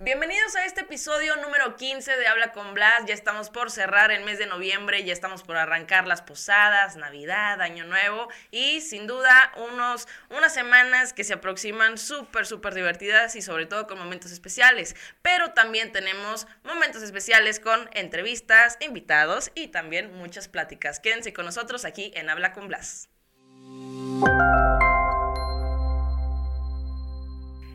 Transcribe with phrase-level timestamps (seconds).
[0.00, 3.04] Bienvenidos a este episodio número 15 de Habla con Blas.
[3.08, 7.60] Ya estamos por cerrar el mes de noviembre, ya estamos por arrancar las posadas, Navidad,
[7.60, 13.42] Año Nuevo y sin duda unos, unas semanas que se aproximan súper, súper divertidas y
[13.42, 14.94] sobre todo con momentos especiales.
[15.20, 21.00] Pero también tenemos momentos especiales con entrevistas, invitados y también muchas pláticas.
[21.00, 23.08] Quédense con nosotros aquí en Habla con Blas.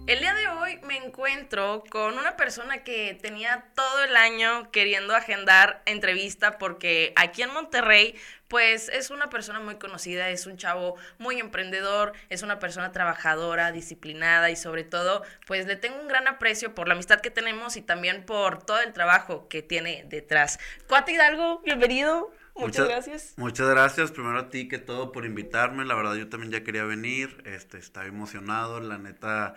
[0.05, 5.15] El día de hoy me encuentro con una persona que tenía todo el año queriendo
[5.15, 8.13] agendar entrevista porque aquí en Monterrey
[8.49, 13.71] pues es una persona muy conocida, es un chavo muy emprendedor, es una persona trabajadora,
[13.71, 17.77] disciplinada y sobre todo pues le tengo un gran aprecio por la amistad que tenemos
[17.77, 20.59] y también por todo el trabajo que tiene detrás.
[20.85, 22.33] Cuate Hidalgo, bienvenido.
[22.55, 23.33] Muchas, gracias.
[23.37, 25.85] Muchas gracias, primero a ti que todo por invitarme.
[25.85, 29.55] La verdad yo también ya quería venir, este, estaba emocionado, la neta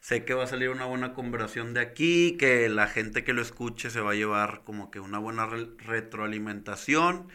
[0.00, 3.40] sé que va a salir una buena conversación de aquí, que la gente que lo
[3.40, 7.28] escuche se va a llevar como que una buena retroalimentación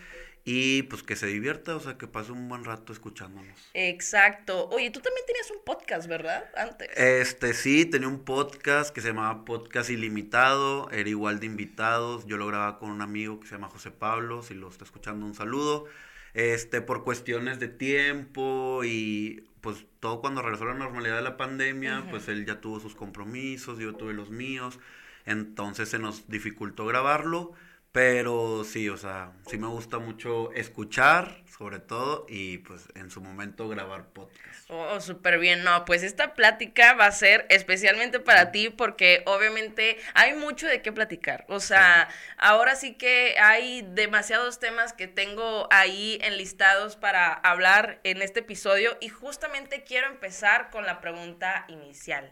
[0.51, 3.55] y pues que se divierta, o sea, que pase un buen rato escuchándonos.
[3.75, 4.67] Exacto.
[4.69, 6.43] Oye, tú también tenías un podcast, ¿verdad?
[6.57, 6.89] Antes.
[6.97, 12.37] Este, sí, tenía un podcast que se llamaba Podcast Ilimitado, era igual de invitados, yo
[12.37, 15.35] lo grababa con un amigo que se llama José Pablo, si lo está escuchando un
[15.35, 15.85] saludo.
[16.33, 21.37] Este, por cuestiones de tiempo y pues todo cuando regresó a la normalidad de la
[21.37, 24.79] pandemia, pues él ya tuvo sus compromisos, yo tuve los míos,
[25.27, 27.53] entonces se nos dificultó grabarlo,
[27.91, 33.19] pero sí, o sea, sí me gusta mucho escuchar, sobre todo, y pues en su
[33.19, 34.69] momento grabar podcast.
[34.69, 39.97] Oh, súper bien, no, pues esta plática va a ser especialmente para ti porque obviamente
[40.13, 45.67] hay mucho de qué platicar, o sea, ahora sí que hay demasiados temas que tengo
[45.71, 52.31] ahí enlistados para hablar en este episodio y justamente quiero empezar con la pregunta inicial.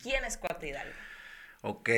[0.00, 0.94] ¿Quién es Cuate Hidalgo?
[1.62, 1.90] Ok,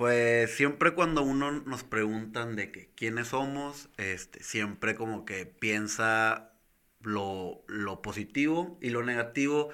[0.00, 6.52] pues siempre cuando uno nos preguntan de que quiénes somos, este, siempre como que piensa
[7.02, 9.68] lo, lo positivo y lo negativo,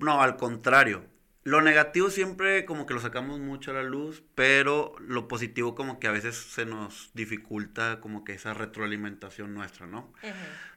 [0.00, 1.04] no, al contrario.
[1.44, 6.00] Lo negativo siempre como que lo sacamos mucho a la luz, pero lo positivo como
[6.00, 10.12] que a veces se nos dificulta como que esa retroalimentación nuestra, ¿no?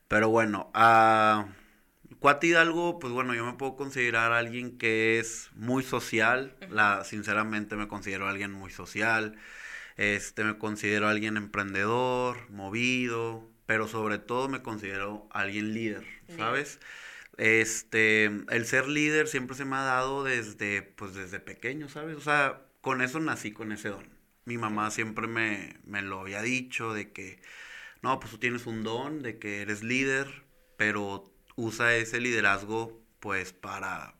[0.08, 1.48] Pero bueno, a...
[2.20, 7.76] Cuati Hidalgo, pues bueno, yo me puedo considerar alguien que es muy social, la, sinceramente
[7.76, 9.38] me considero alguien muy social,
[9.98, 16.06] este, me considero alguien emprendedor, movido, pero sobre todo me considero alguien líder,
[16.38, 16.80] ¿sabes?
[17.38, 22.16] Este, el ser líder siempre se me ha dado desde, pues desde pequeño, ¿sabes?
[22.18, 24.10] O sea, con eso nací, con ese don.
[24.46, 27.40] Mi mamá siempre me, me lo había dicho de que,
[28.02, 30.46] no, pues tú tienes un don, de que eres líder,
[30.78, 34.16] pero usa ese liderazgo pues para,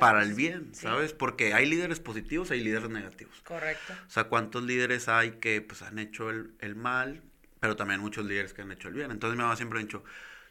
[0.00, 1.12] para el bien, ¿sabes?
[1.12, 3.42] Porque hay líderes positivos, hay líderes negativos.
[3.42, 3.92] Correcto.
[4.06, 7.22] O sea, ¿cuántos líderes hay que pues han hecho el, el mal,
[7.60, 9.10] pero también muchos líderes que han hecho el bien?
[9.10, 10.04] Entonces mi mamá siempre ha dicho,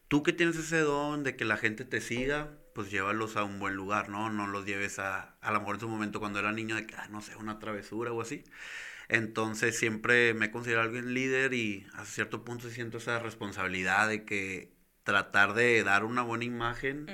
[0.09, 3.57] tú que tienes ese don de que la gente te siga, pues llévalos a un
[3.57, 4.29] buen lugar, ¿no?
[4.29, 6.95] No los lleves a, a lo mejor en su momento cuando era niño de que,
[6.95, 8.43] ah, no sé, una travesura o así.
[9.07, 14.25] Entonces siempre me he considerado alguien líder y a cierto punto siento esa responsabilidad de
[14.25, 14.76] que
[15.07, 17.07] tratar de dar una buena imagen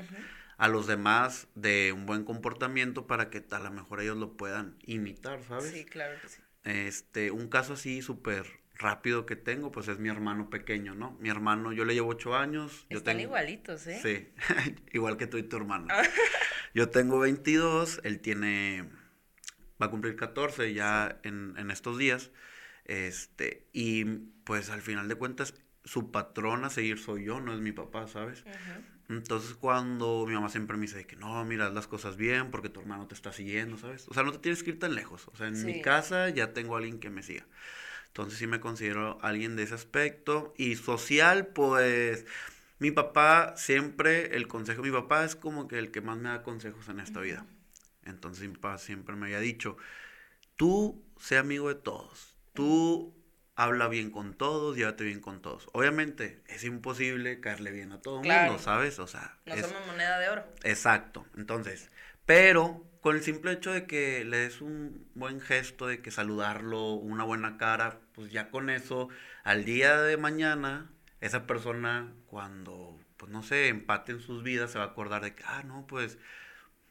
[0.58, 4.78] a los demás de un buen comportamiento para que a lo mejor ellos lo puedan
[4.84, 5.70] imitar, ¿sabes?
[5.70, 6.42] Sí, claro que sí.
[6.64, 11.16] Este, un caso así súper rápido que tengo, pues es mi hermano pequeño, ¿no?
[11.20, 12.88] Mi hermano, yo le llevo ocho años.
[12.90, 14.00] Están igualitos, ¿eh?
[14.02, 14.34] Sí,
[14.92, 15.94] igual que tú y tu hermano.
[16.74, 18.90] yo tengo 22, él tiene,
[19.80, 22.31] va a cumplir 14 ya en, en estos días.
[22.86, 24.04] Este, y
[24.46, 28.08] pues al final de cuentas, su patrón a seguir soy yo, no es mi papá,
[28.08, 28.44] ¿sabes?
[29.10, 32.80] Entonces cuando mi mamá siempre me dice que no, mira, las cosas bien porque tu
[32.80, 34.08] hermano te está siguiendo, ¿sabes?
[34.08, 35.28] O sea, no te tienes que ir tan lejos.
[35.28, 37.46] O sea, en mi casa ya tengo a alguien que me siga.
[38.08, 40.54] Entonces sí me considero alguien de ese aspecto.
[40.58, 42.26] Y social, pues
[42.80, 46.44] mi papá siempre, el consejo, mi papá es como que el que más me da
[46.44, 47.46] consejos en esta vida.
[48.04, 49.78] Entonces mi papá siempre me había dicho,
[50.56, 53.16] tú sé amigo de todos, tú
[53.56, 55.68] habla bien con todos, llévate bien con todos.
[55.74, 59.00] Obviamente, es imposible caerle bien a todo el mundo, ¿sabes?
[59.00, 60.44] O sea, no somos moneda de oro.
[60.64, 61.26] Exacto.
[61.38, 61.90] Entonces,
[62.26, 66.94] pero con el simple hecho de que le des un buen gesto, de que saludarlo,
[66.94, 69.10] una buena cara, pues ya con eso,
[69.44, 70.90] al día de mañana,
[71.20, 75.36] esa persona, cuando, pues no sé, empate en sus vidas, se va a acordar de
[75.36, 76.18] que, ah, no, pues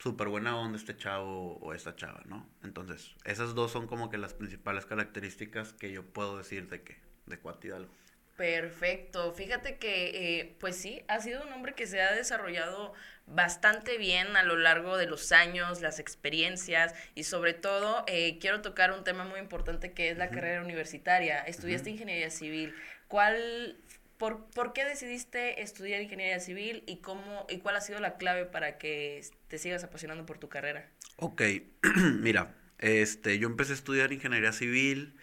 [0.02, 2.48] súper buena onda este chavo o esta chava, ¿no?
[2.64, 6.96] Entonces, esas dos son como que las principales características que yo puedo decir de que,
[7.26, 7.92] de Cuat Hidalgo.
[8.36, 9.32] Perfecto.
[9.32, 12.94] Fíjate que, eh, pues sí, ha sido un hombre que se ha desarrollado
[13.26, 18.60] bastante bien a lo largo de los años, las experiencias y sobre todo eh, quiero
[18.60, 21.42] tocar un tema muy importante que es la carrera universitaria.
[21.42, 22.74] Estudiaste ingeniería civil.
[23.06, 23.76] ¿Cuál,
[24.22, 28.44] por, por, qué decidiste estudiar ingeniería civil y, cómo, y cuál ha sido la clave
[28.44, 30.88] para que te sigas apasionando por tu carrera?
[31.16, 31.42] Ok,
[32.20, 35.16] mira, este, yo empecé a estudiar ingeniería civil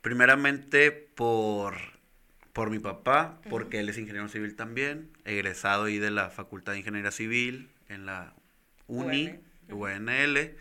[0.00, 1.74] primeramente por
[2.54, 6.78] por mi papá, porque él es ingeniero civil también, egresado ahí de la Facultad de
[6.78, 8.32] Ingeniería Civil en la
[8.86, 9.38] UNI,
[9.68, 10.56] UNL.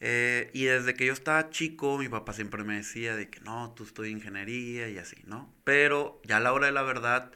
[0.00, 3.72] Eh, y desde que yo estaba chico, mi papá siempre me decía de que no,
[3.74, 5.52] tú estudias ingeniería y así, ¿no?
[5.64, 7.32] Pero ya a la hora de la verdad,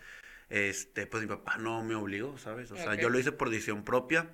[0.50, 2.70] este, pues mi papá no me obligó, ¿sabes?
[2.70, 4.28] O sea, yo lo hice por decisión propia,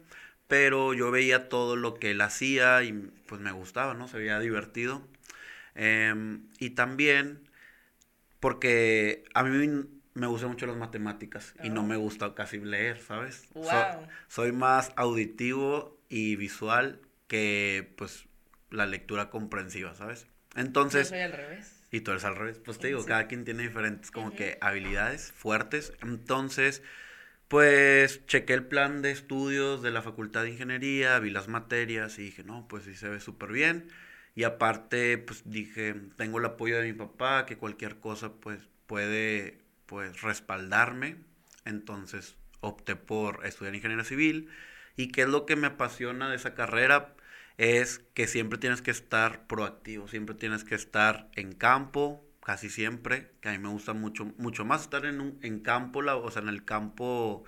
[0.49, 2.93] pero yo veía todo lo que él hacía y
[3.27, 4.09] pues me gustaba, ¿no?
[4.09, 5.07] Se veía divertido.
[5.75, 7.49] Em, y también
[8.41, 9.85] porque a mí
[10.15, 13.49] me gustan mucho las matemáticas y no me gusta casi leer, ¿sabes?
[14.29, 18.27] soy más auditivo y visual que pues
[18.71, 20.27] la lectura comprensiva, ¿sabes?
[20.57, 21.09] Entonces...
[21.09, 21.81] Yo soy al revés.
[21.91, 22.59] Y tú eres al revés.
[22.59, 25.93] Pues te digo, cada quien tiene diferentes como que habilidades fuertes.
[26.03, 26.83] Entonces,
[27.47, 32.23] pues chequé el plan de estudios de la Facultad de Ingeniería, vi las materias y
[32.23, 33.89] dije, no, pues sí se ve súper bien.
[34.35, 39.61] Y aparte, pues dije, tengo el apoyo de mi papá, que cualquier cosa pues puede
[39.87, 41.17] pues respaldarme.
[41.65, 44.51] Entonces opté por estudiar ingeniería civil.
[44.97, 47.15] Y qué es lo que me apasiona de esa carrera
[47.57, 53.31] es que siempre tienes que estar proactivo, siempre tienes que estar en campo, casi siempre,
[53.41, 56.43] que a mí me gusta mucho, mucho más estar en, un, en campo, o sea,
[56.43, 57.45] en el campo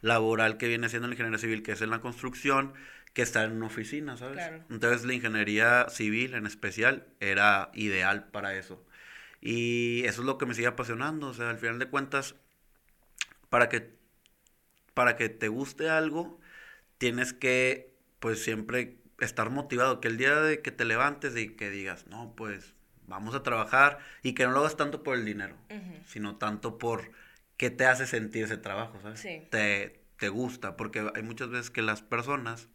[0.00, 2.72] laboral que viene siendo la ingeniería civil, que es en la construcción,
[3.12, 4.42] que estar en una oficina, ¿sabes?
[4.70, 8.84] Entonces la ingeniería civil en especial era ideal para eso.
[9.40, 12.34] Y eso es lo que me sigue apasionando, o sea, al final de cuentas,
[13.48, 13.90] para que,
[14.94, 16.40] para que te guste algo,
[17.00, 21.70] tienes que, pues siempre estar motivado, que el día de que te levantes y que
[21.70, 22.74] digas, no, pues
[23.06, 25.56] vamos a trabajar y que no lo hagas tanto por el dinero,
[26.04, 27.10] sino tanto por
[27.56, 29.22] qué te hace sentir ese trabajo, ¿sabes?
[29.50, 32.68] Te, te gusta, porque hay muchas veces que las personas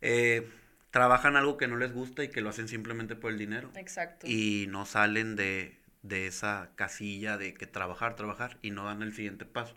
[0.00, 0.48] eh,
[0.90, 3.70] trabajan algo que no les gusta y que lo hacen simplemente por el dinero.
[3.76, 4.26] Exacto.
[4.26, 5.78] Y no salen de,
[6.08, 9.74] esa casilla de que trabajar, trabajar y no dan el siguiente paso.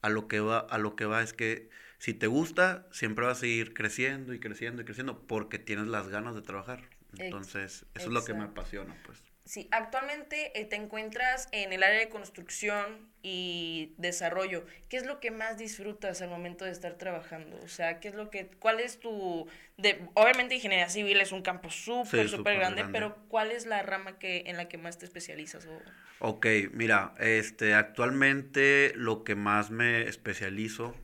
[0.00, 1.68] A lo que va, a lo que va es que
[2.00, 6.08] si te gusta, siempre vas a seguir creciendo y creciendo y creciendo porque tienes las
[6.08, 6.80] ganas de trabajar.
[7.18, 9.22] Entonces, eso es lo que me apasiona, pues.
[9.44, 14.64] Sí, actualmente eh, te encuentras en el área de construcción y desarrollo.
[14.88, 17.58] ¿Qué es lo que más disfrutas al momento de estar trabajando?
[17.62, 21.42] O sea, ¿qué es lo que, cuál es tu, de, obviamente ingeniería civil es un
[21.42, 25.04] campo súper, súper grande, pero ¿cuál es la rama que, en la que más te
[25.04, 25.66] especializas?
[25.66, 25.82] O...
[26.20, 30.94] Ok, mira, este, actualmente lo que más me especializo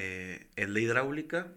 [0.00, 1.48] eh, es la hidráulica.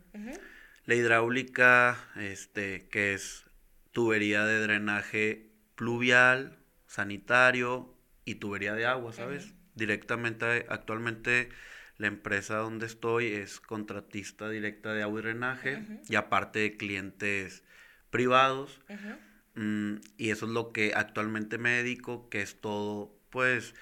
[0.86, 3.46] La hidráulica, este, que es
[3.92, 6.58] tubería de drenaje pluvial,
[6.88, 7.96] sanitario
[8.26, 9.54] y tubería de agua, ¿sabes?
[9.76, 11.50] Directamente, actualmente
[11.98, 17.64] la empresa donde estoy es contratista directa de agua y drenaje y aparte de clientes
[18.10, 18.82] privados.
[19.54, 23.76] Mm, y eso es lo que actualmente me dedico, que es todo, pues,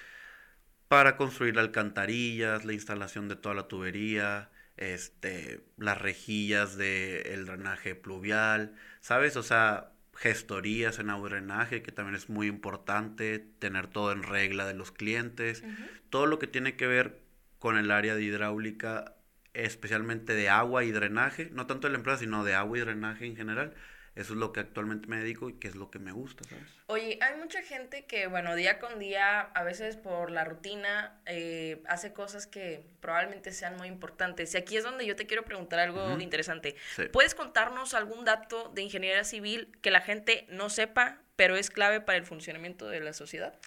[0.90, 8.74] para construir alcantarillas, la instalación de toda la tubería, este, las rejillas del drenaje pluvial,
[9.00, 9.36] ¿sabes?
[9.36, 14.66] O sea, gestorías en agua drenaje, que también es muy importante, tener todo en regla
[14.66, 15.62] de los clientes,
[16.08, 17.20] todo lo que tiene que ver
[17.60, 19.14] con el área de hidráulica,
[19.54, 23.26] especialmente de agua y drenaje, no tanto de la empresa, sino de agua y drenaje
[23.26, 23.74] en general,
[24.20, 26.64] eso es lo que actualmente me dedico y que es lo que me gusta, ¿sabes?
[26.86, 31.82] Oye, hay mucha gente que, bueno, día con día, a veces por la rutina, eh,
[31.88, 34.52] hace cosas que probablemente sean muy importantes.
[34.54, 36.76] Y aquí es donde yo te quiero preguntar algo interesante.
[37.12, 42.02] ¿Puedes contarnos algún dato de ingeniería civil que la gente no sepa, pero es clave
[42.02, 43.58] para el funcionamiento de la sociedad?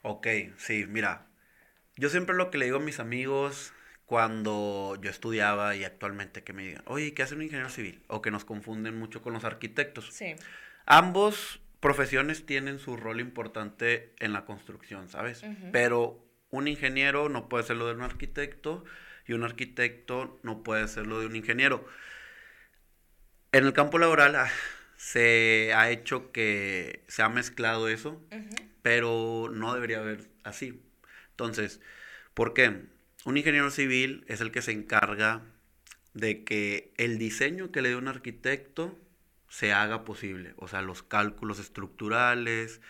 [0.00, 1.26] Ok, sí, mira,
[1.96, 3.74] yo siempre lo que le digo a mis amigos
[4.12, 8.02] cuando yo estudiaba y actualmente que me digan, oye, ¿qué hace un ingeniero civil?
[8.08, 10.10] O que nos confunden mucho con los arquitectos.
[10.12, 10.34] Sí.
[10.84, 15.42] Ambos profesiones tienen su rol importante en la construcción, ¿sabes?
[15.72, 18.84] Pero un ingeniero no puede ser lo de un arquitecto
[19.26, 21.88] y un arquitecto no puede ser lo de un ingeniero.
[23.50, 24.50] En el campo laboral ah,
[24.98, 28.20] se ha hecho que se ha mezclado eso,
[28.82, 30.82] pero no debería haber así.
[31.30, 31.80] Entonces,
[32.34, 32.91] ¿por qué?
[33.24, 35.42] Un ingeniero civil es el que se encarga
[36.14, 38.98] de que el diseño que le dé un arquitecto
[39.48, 40.54] se haga posible.
[40.56, 42.80] O sea, los cálculos estructurales,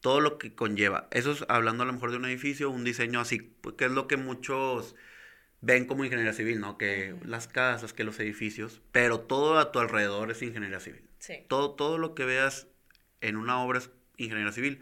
[0.00, 1.08] todo lo que conlleva.
[1.10, 3.90] Eso es hablando a lo mejor de un edificio, un diseño así, pues, que es
[3.90, 4.94] lo que muchos
[5.60, 6.76] ven como ingeniería civil, ¿no?
[6.78, 11.08] Que las casas, que los edificios, pero todo a tu alrededor es ingeniería civil.
[11.18, 11.44] Sí.
[11.48, 12.68] Todo, todo lo que veas
[13.20, 14.80] en una obra es ingeniería civil.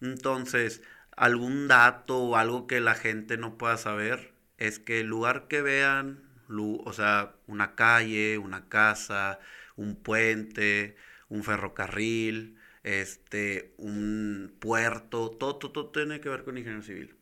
[0.00, 0.82] Entonces,
[1.16, 5.62] algún dato o algo que la gente no pueda saber es que el lugar que
[5.62, 9.38] vean, o sea, una calle, una casa,
[9.76, 10.96] un puente,
[11.28, 17.16] un ferrocarril, este, un puerto, todo, todo, tiene que ver con ingeniería civil.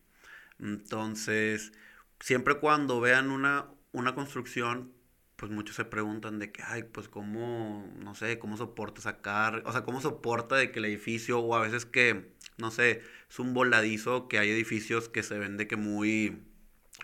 [0.58, 1.72] Entonces,
[2.20, 4.92] siempre cuando vean una, una construcción,
[5.36, 9.72] pues muchos se preguntan de que, ay, pues cómo, no sé, cómo soporta sacar, o
[9.72, 12.32] sea, cómo soporta de que el edificio, o a veces que,
[12.62, 16.42] no sé, es un voladizo, que hay edificios que se ven de que muy,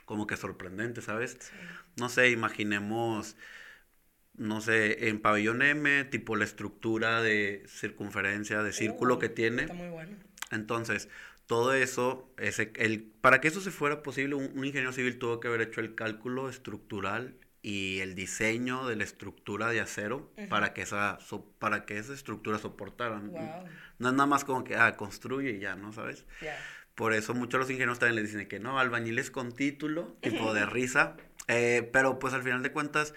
[0.06, 1.52] como que sorprendente, ¿sabes?
[1.96, 3.36] No sé, imaginemos
[4.38, 9.62] no sé, en pabellón M, tipo la estructura de circunferencia, de círculo que tiene.
[9.62, 10.16] Está muy bueno.
[10.52, 11.08] Entonces,
[11.46, 15.48] todo eso, ese, el, para que eso se fuera posible, un, ingeniero civil tuvo que
[15.48, 20.82] haber hecho el cálculo estructural y el diseño de la estructura de acero para, que
[20.82, 21.18] esa,
[21.58, 23.20] para que esa estructura soportara.
[23.20, 25.92] No es nada más como que, ah, construye y ya, ¿no?
[25.92, 26.24] ¿Sabes?
[26.94, 30.66] Por eso muchos los ingenieros también le dicen que no, albañiles con título, tipo de
[30.66, 31.16] risa.
[31.46, 33.14] Eh, pero pues al final de cuentas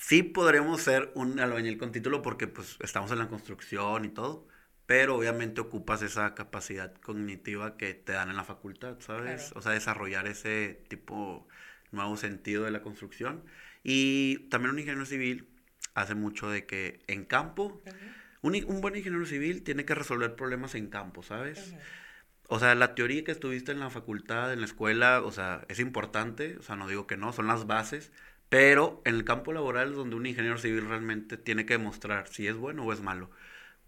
[0.00, 4.48] Sí podremos ser un albañil con título porque pues estamos en la construcción y todo,
[4.86, 9.52] pero obviamente ocupas esa capacidad cognitiva que te dan en la facultad, ¿sabes?
[9.54, 11.46] O sea, desarrollar ese tipo
[11.92, 13.44] nuevo sentido de la construcción.
[13.82, 15.48] Y también un ingeniero civil
[15.94, 17.82] hace mucho de que en campo,
[18.42, 21.74] un, buen ingeniero civil tiene que resolver problemas en campo, ¿sabes?
[22.48, 25.78] O sea, la teoría que estuviste en la facultad, en la escuela, o sea, es
[25.78, 28.10] importante, o sea, no digo que no, son las bases,
[28.48, 32.48] pero en el campo laboral es donde un ingeniero civil realmente tiene que demostrar si
[32.48, 33.30] es bueno o es malo.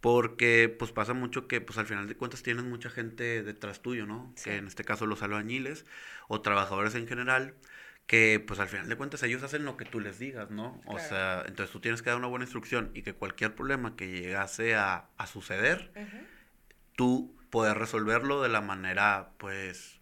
[0.01, 4.07] Porque pues pasa mucho que pues al final de cuentas tienes mucha gente detrás tuyo,
[4.07, 4.33] ¿no?
[4.43, 5.85] Que en este caso los albañiles
[6.29, 7.55] o trabajadores en general,
[8.07, 10.81] que pues al final de cuentas ellos hacen lo que tú les digas, ¿no?
[10.87, 14.09] O sea, entonces tú tienes que dar una buena instrucción y que cualquier problema que
[14.09, 15.93] llegase a, suceder,
[16.97, 20.01] tú puedes resolverlo de la manera pues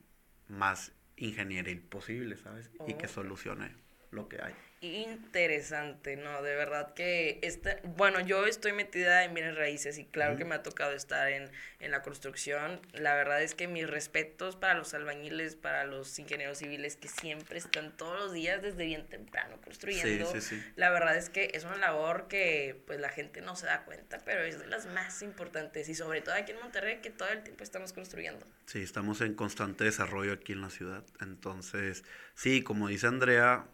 [0.49, 2.71] más ingenieril posible, ¿sabes?
[2.87, 3.75] Y que solucione
[4.11, 4.55] lo que hay.
[4.83, 10.39] Interesante, no, de verdad que esta, bueno, yo estoy metida en bienes raíces y claro
[10.39, 12.81] que me ha tocado estar en, la construcción.
[12.95, 17.59] La verdad es que mis respetos para los albañiles, para los ingenieros civiles que siempre
[17.59, 20.25] están todos los días desde bien temprano construyendo.
[20.33, 20.73] Sí, sí, sí.
[20.77, 24.23] La verdad es que es una labor que pues la gente no se da cuenta,
[24.25, 27.43] pero es de las más importantes y sobre todo aquí en Monterrey que todo el
[27.43, 28.47] tiempo estamos construyendo.
[28.65, 31.05] Sí, estamos en constante desarrollo aquí en la ciudad.
[31.21, 32.03] Entonces,
[32.35, 33.67] sí, como dice Andrea,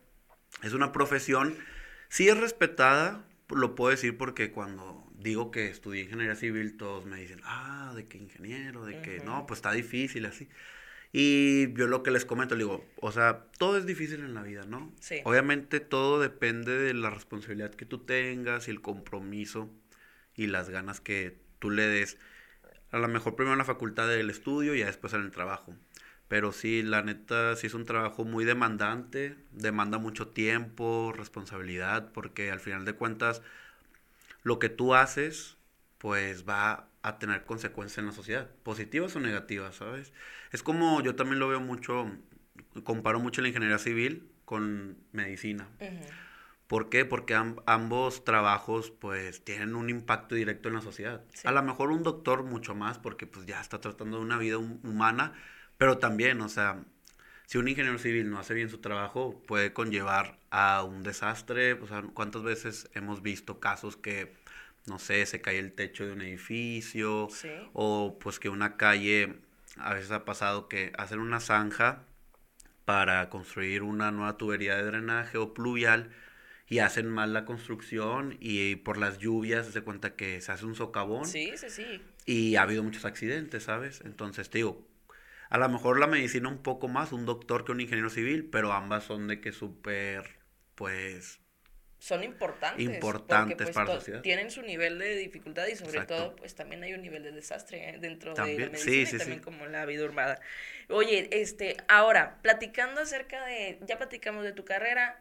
[0.62, 1.57] es una profesión,
[2.09, 7.21] sí es respetada, lo puedo decir porque cuando digo que estudié ingeniería civil, todos me
[7.21, 10.49] dicen, ah, de qué ingeniero, de que no, pues está difícil, así.
[11.12, 14.43] Y yo lo que les comento, le digo, o sea, todo es difícil en la
[14.43, 14.93] vida, ¿no?
[15.00, 15.21] Sí.
[15.25, 19.71] Obviamente todo depende de la responsabilidad que tú tengas y el compromiso
[20.35, 22.19] y las ganas que tú le des.
[22.91, 25.75] A lo mejor primero en la facultad del estudio y después en el trabajo.
[26.28, 32.50] Pero sí, la neta, sí es un trabajo muy demandante, demanda mucho tiempo, responsabilidad, porque
[32.50, 33.42] al final de cuentas,
[34.42, 35.56] lo que tú haces,
[35.99, 40.12] pues va a tener consecuencias en la sociedad, positivas o negativas, ¿sabes?
[40.50, 42.11] Es como yo también lo veo mucho,
[42.83, 45.68] comparo mucho la ingeniería civil con medicina.
[46.66, 47.04] ¿Por qué?
[47.04, 47.35] Porque
[47.66, 51.23] ambos trabajos pues tienen un impacto directo en la sociedad.
[51.45, 54.59] A lo mejor un doctor mucho más porque pues ya está tratando de una vida
[54.59, 55.33] humana,
[55.78, 56.85] pero también, o sea,
[57.47, 61.75] si un ingeniero civil no hace bien su trabajo, puede conllevar a un desastre.
[61.75, 64.35] O sea, ¿cuántas veces hemos visto casos que,
[64.87, 67.28] no sé, se cae el techo de un edificio?
[67.73, 69.37] O pues que una calle,
[69.76, 72.02] a veces ha pasado que hacen una zanja
[72.85, 76.11] para construir una nueva tubería de drenaje o pluvial
[76.68, 80.75] y hacen mal la construcción y por las lluvias se cuenta que se hace un
[80.75, 81.26] socavón.
[81.26, 82.02] Sí, sí, sí.
[82.25, 84.00] Y ha habido muchos accidentes, ¿sabes?
[84.04, 84.85] Entonces, te digo,
[85.50, 88.73] a lo mejor la medicina un poco más, un doctor que un ingeniero civil, pero
[88.73, 90.41] ambas son de que súper,
[90.75, 91.41] pues,
[91.99, 92.85] son importantes.
[92.85, 94.21] Importantes pues, para la sociedad.
[94.21, 97.91] Tienen su nivel de dificultad y sobre todo, pues también hay un nivel de desastre
[97.91, 97.99] ¿eh?
[97.99, 100.38] dentro de la medicina sí, sí, y también como la vida urbana.
[100.88, 105.21] Oye, este, ahora, platicando acerca de, ya platicamos de tu carrera,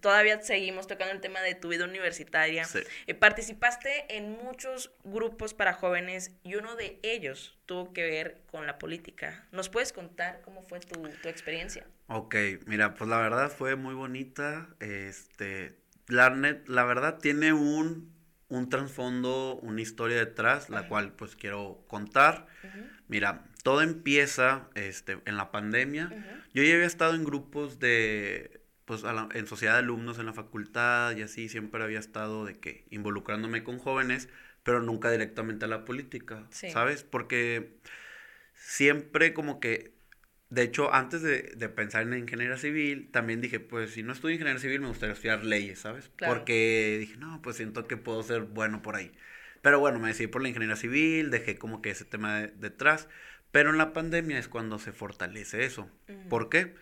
[0.00, 2.66] todavía seguimos tocando el tema de tu vida universitaria.
[3.06, 8.66] Eh, participaste en muchos grupos para jóvenes y uno de ellos tuvo que ver con
[8.66, 9.46] la política.
[9.52, 11.86] ¿Nos puedes contar cómo fue tu, tu experiencia?
[12.06, 12.34] Ok,
[12.66, 14.68] mira, pues la verdad fue muy bonita.
[14.80, 15.81] Este,
[16.12, 16.30] la,
[16.66, 18.12] la verdad tiene un,
[18.48, 22.46] un trasfondo, una historia detrás, la cual pues quiero contar.
[23.08, 26.10] Mira, todo empieza este, en la pandemia.
[26.52, 29.02] Yo ya había estado en grupos de, pues
[29.34, 33.64] en sociedad de alumnos en la facultad y así, siempre había estado de que involucrándome
[33.64, 34.28] con jóvenes,
[34.62, 37.04] pero nunca directamente a la política, ¿sabes?
[37.04, 37.78] Porque
[38.54, 39.94] siempre como que
[40.52, 44.60] de hecho, antes de, pensar en ingeniería civil, también dije, pues si no estudio ingeniería
[44.60, 46.10] civil, me gustaría estudiar leyes, ¿sabes?
[46.18, 49.12] Porque dije, no, pues siento que puedo ser bueno por ahí.
[49.62, 53.08] Pero bueno, me decidí por la ingeniería civil, dejé como que ese tema detrás.
[53.50, 55.88] Pero en la pandemia es cuando se fortalece eso.
[56.28, 56.74] ¿Por qué?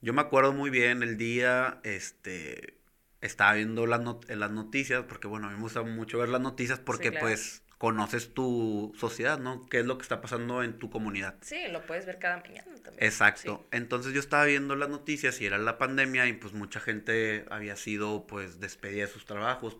[0.00, 2.74] Yo me acuerdo muy bien el día, este,
[3.20, 6.78] estaba viendo las, las noticias, porque bueno, a mí me gusta mucho ver las noticias
[6.78, 9.66] porque pues conoces tu sociedad, ¿no?
[9.66, 11.36] ¿Qué es lo que está pasando en tu comunidad?
[11.40, 13.04] Sí, lo puedes ver cada mañana también.
[13.04, 13.66] Exacto.
[13.70, 17.76] Entonces yo estaba viendo las noticias y era la pandemia y pues mucha gente había
[17.76, 19.78] sido pues despedida de sus trabajos.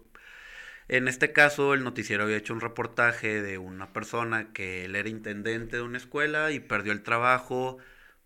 [0.86, 5.08] En este caso el noticiero había hecho un reportaje de una persona que él era
[5.08, 7.78] intendente de una escuela y perdió el trabajo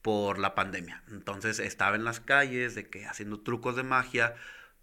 [0.03, 1.03] por la pandemia.
[1.11, 4.35] Entonces estaba en las calles de que haciendo trucos de magia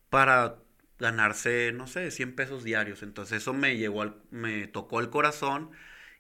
[0.10, 0.58] para
[1.00, 3.04] ganarse, no sé, 100 pesos diarios.
[3.04, 5.72] Entonces eso me llegó al, me tocó el corazón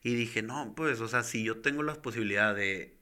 [0.03, 2.97] y dije, no, pues, o sea, si yo tengo la posibilidad de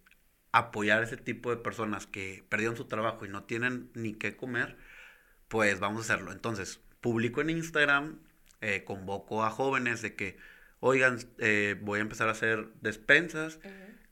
[0.51, 4.35] apoyar a ese tipo de personas que perdieron su trabajo y no tienen ni qué
[4.35, 4.77] comer,
[5.47, 6.31] pues vamos a hacerlo.
[6.31, 8.19] Entonces, publico en Instagram,
[8.61, 10.37] eh, convoco a jóvenes de que,
[10.79, 13.59] oigan, eh, voy a empezar a hacer despensas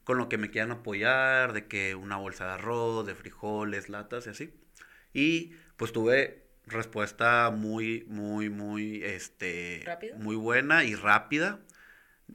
[0.04, 4.28] con lo que me quieran apoyar, de que una bolsa de arroz, de frijoles, latas
[4.28, 4.54] y así.
[5.14, 9.86] Y pues tuve respuesta muy, muy, muy, este,
[10.18, 11.60] muy buena y rápida.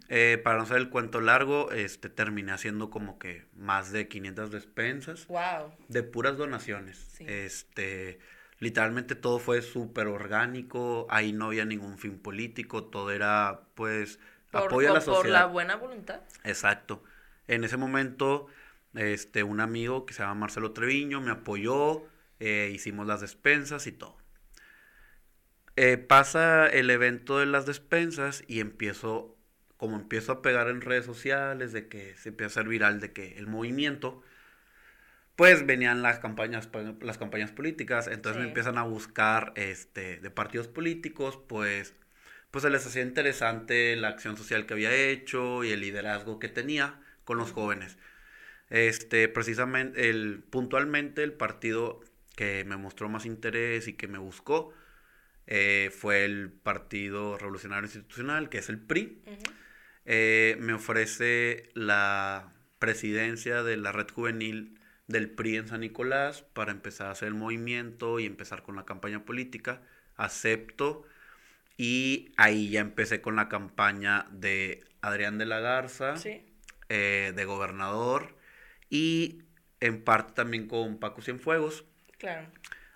[0.09, 4.51] Eh, para no hacer el cuento largo, este, terminé haciendo como que más de 500
[4.51, 5.27] despensas.
[5.27, 5.75] Wow.
[5.89, 7.21] De puras donaciones.
[7.21, 8.21] Este,
[8.59, 14.21] literalmente todo fue súper orgánico, ahí no había ningún fin político, todo era, pues,
[14.53, 15.23] apoyo a la sociedad.
[15.23, 16.21] Por la buena voluntad.
[16.45, 17.03] Exacto.
[17.49, 18.47] En ese momento,
[18.95, 22.05] este, un amigo que se llama Marcelo Treviño me apoyó,
[22.39, 24.20] eh, hicimos las despensas y todo.
[25.77, 29.37] Eh, pasa el evento de las despensas y empiezo,
[29.77, 33.12] como empiezo a pegar en redes sociales, de que se empieza a hacer viral, de
[33.12, 34.23] que el movimiento,
[35.37, 36.68] pues venían las campañas,
[37.01, 41.94] las campañas políticas, entonces me empiezan a buscar este, de partidos políticos, pues,
[42.51, 46.49] pues se les hacía interesante la acción social que había hecho y el liderazgo que
[46.49, 47.97] tenía con los jóvenes.
[48.71, 52.01] Este, precisamente, el, puntualmente el partido
[52.37, 54.75] que me mostró más interés y que me buscó
[55.53, 59.21] eh, fue el Partido Revolucionario Institucional, que es el PRI.
[60.05, 66.71] Eh, me ofrece la presidencia de la red juvenil del PRI en San Nicolás para
[66.71, 69.83] empezar a hacer el movimiento y empezar con la campaña política.
[70.17, 71.05] Acepto
[71.77, 76.15] y ahí ya empecé con la campaña de Adrián de la Garza,
[76.89, 78.37] eh, de gobernador
[78.89, 79.43] y
[79.81, 81.85] en parte también con Paco Cienfuegos.
[82.19, 82.47] Claro.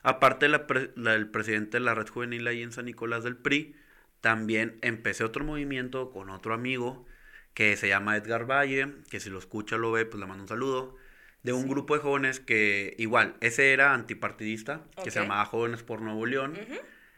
[0.05, 3.75] Aparte del presidente de la red juvenil ahí en San Nicolás del PRI,
[4.21, 7.07] también empecé otro movimiento con otro amigo
[7.55, 10.49] que se llama Edgar Valle, que si lo escucha lo ve, pues le mando un
[10.49, 10.97] saludo,
[11.43, 16.01] de un grupo de jóvenes que igual, ese era antipartidista, que se llamaba Jóvenes por
[16.01, 16.59] Nuevo León.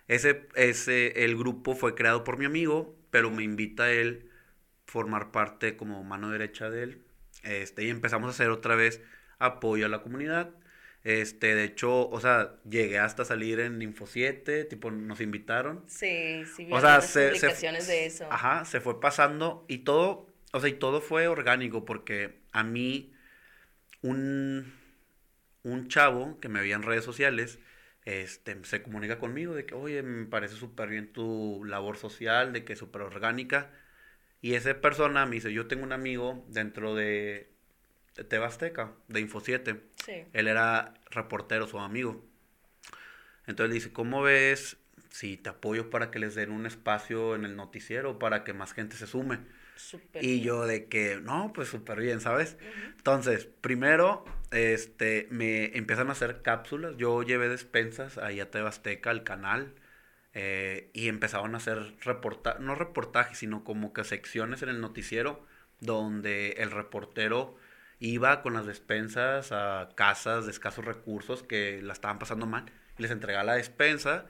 [0.09, 4.31] ese, ese, el grupo fue creado por mi amigo, pero me invita a él
[4.85, 7.03] formar parte como mano derecha de él.
[7.43, 9.01] Este, y empezamos a hacer otra vez
[9.39, 10.51] apoyo a la comunidad.
[11.07, 15.85] Este, de hecho, o sea, llegué hasta salir en Info 7, tipo, nos invitaron.
[15.87, 18.27] Sí, sí, vi o sea, se, publicaciones de eso.
[18.29, 23.15] Ajá, se fue pasando y todo, o sea, y todo fue orgánico porque a mí
[24.03, 24.75] un,
[25.63, 27.61] un chavo que me veía en redes sociales,
[28.05, 32.65] este, se comunica conmigo de que, oye, me parece súper bien tu labor social, de
[32.65, 33.71] que es súper orgánica.
[34.41, 37.56] Y esa persona me dice, yo tengo un amigo dentro de de
[38.25, 39.81] Tebasteca, de Info 7.
[40.33, 42.25] Él era reportero, su amigo.
[43.47, 44.77] Entonces dice, ¿cómo ves
[45.11, 48.73] si te apoyo para que les den un espacio en el noticiero para que más
[48.73, 49.39] gente se sume?
[50.21, 52.57] y yo de que, no, pues súper bien, ¿sabes?
[52.97, 56.97] Entonces, primero, este, me empiezan a hacer cápsulas.
[56.97, 59.75] Yo llevé despensas ahí a Tebasteca, al canal.
[60.39, 65.43] Eh, y empezaban a hacer reportajes, no reportajes, sino como que secciones en el noticiero
[65.81, 67.57] donde el reportero
[68.01, 72.67] iba con las despensas a casas de escasos recursos que la estaban pasando mal,
[72.99, 74.27] les entregaba la despensa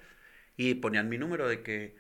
[0.57, 1.96] y ponían mi número de que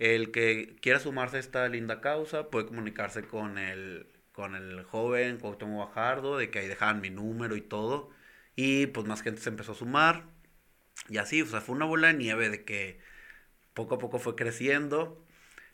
[0.00, 5.38] el que quiera sumarse a esta linda causa puede comunicarse con el, con el joven
[5.38, 8.10] Cuauhtémoc Bajardo, de que ahí dejaban mi número y todo.
[8.56, 10.24] Y pues más gente se empezó a sumar.
[11.08, 13.00] Y así, o sea, fue una bola de nieve de que
[13.74, 15.24] poco a poco fue creciendo.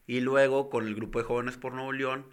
[0.06, 2.26] Y luego con el grupo de jóvenes por Nuevo León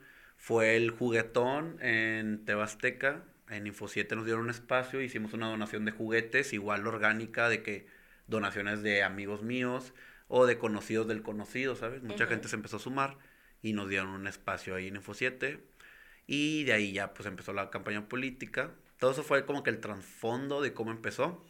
[0.43, 3.23] fue el juguetón en Tebasteca.
[3.49, 7.63] En Info 7 nos dieron un espacio, hicimos una donación de juguetes, igual orgánica, de
[7.63, 7.87] que
[8.27, 9.93] donaciones de amigos míos
[10.27, 12.03] o de conocidos del conocido, ¿sabes?
[12.03, 13.17] Mucha gente se empezó a sumar
[13.61, 15.63] y nos dieron un espacio ahí en Info 7.
[16.27, 18.71] Y de ahí ya pues empezó la campaña política.
[18.99, 21.41] Todo eso fue como que el trasfondo de cómo empezó.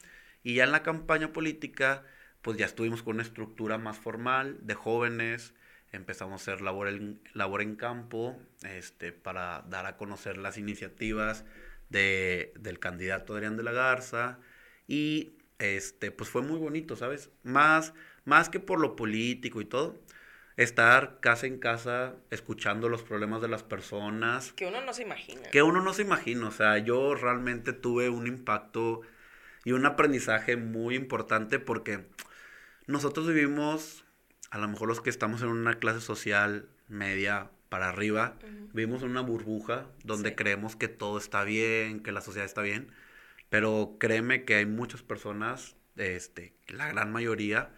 [0.43, 2.03] Y ya en la campaña política
[2.43, 5.55] pues ya estuvimos con una estructura más formal de jóvenes,
[5.93, 11.45] empezamos a hacer labor en, labor en campo este, para dar a conocer las iniciativas
[11.89, 14.39] de, del candidato Adrián de la Garza
[14.87, 17.29] y este, pues fue muy bonito, ¿sabes?
[17.43, 17.93] Más,
[18.25, 19.97] más que por lo político y todo,
[20.57, 24.53] estar casa en casa escuchando los problemas de las personas.
[24.53, 25.49] Que uno no se imagina.
[25.51, 29.01] Que uno no se imagina, o sea, yo realmente tuve un impacto
[29.63, 32.05] y un aprendizaje muy importante porque
[32.85, 34.02] nosotros vivimos,
[34.53, 38.37] a lo mejor los que estamos en una clase social media para arriba,
[38.71, 42.91] vivimos en una burbuja donde creemos que todo está bien, que la sociedad está bien,
[43.49, 47.71] pero créeme que hay muchas personas, este, la gran mayoría,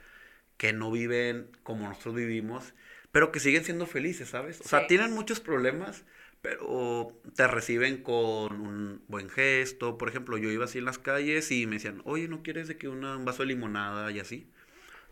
[0.57, 2.73] que no viven como nosotros vivimos,
[3.13, 4.59] pero que siguen siendo felices, ¿sabes?
[4.59, 6.03] O sea, tienen muchos problemas,
[6.41, 9.97] pero te reciben con un buen gesto.
[9.97, 12.75] Por ejemplo, yo iba así en las calles y me decían, oye, ¿no quieres de
[12.75, 14.51] que una, un vaso de limonada y así?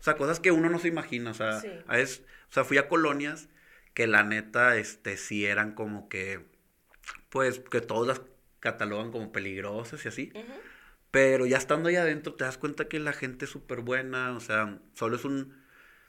[0.04, 1.30] O sea, cosas que uno no se imagina.
[1.30, 1.62] O sea,
[1.94, 3.48] es, o sea, fui a colonias
[3.94, 6.44] que la neta, este, sí eran como que,
[7.30, 8.20] pues, que todos las
[8.60, 10.32] catalogan como peligrosas y así.
[11.10, 14.40] Pero ya estando ahí adentro te das cuenta que la gente es súper buena, o
[14.40, 15.56] sea, solo es un,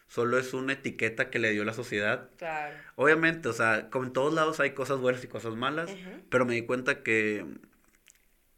[0.08, 2.32] solo es una etiqueta que le dio la sociedad.
[2.36, 2.76] Claro.
[2.96, 5.90] Obviamente, o sea, como en todos lados hay cosas buenas y cosas malas,
[6.30, 7.46] pero me di cuenta que,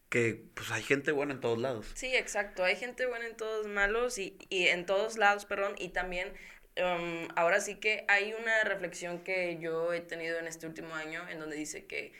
[0.09, 1.91] que pues hay gente buena en todos lados.
[1.93, 5.89] Sí, exacto, hay gente buena en todos malos y, y en todos lados, perdón, y
[5.89, 6.33] también
[6.77, 11.27] um, ahora sí que hay una reflexión que yo he tenido en este último año
[11.29, 12.13] en donde dice que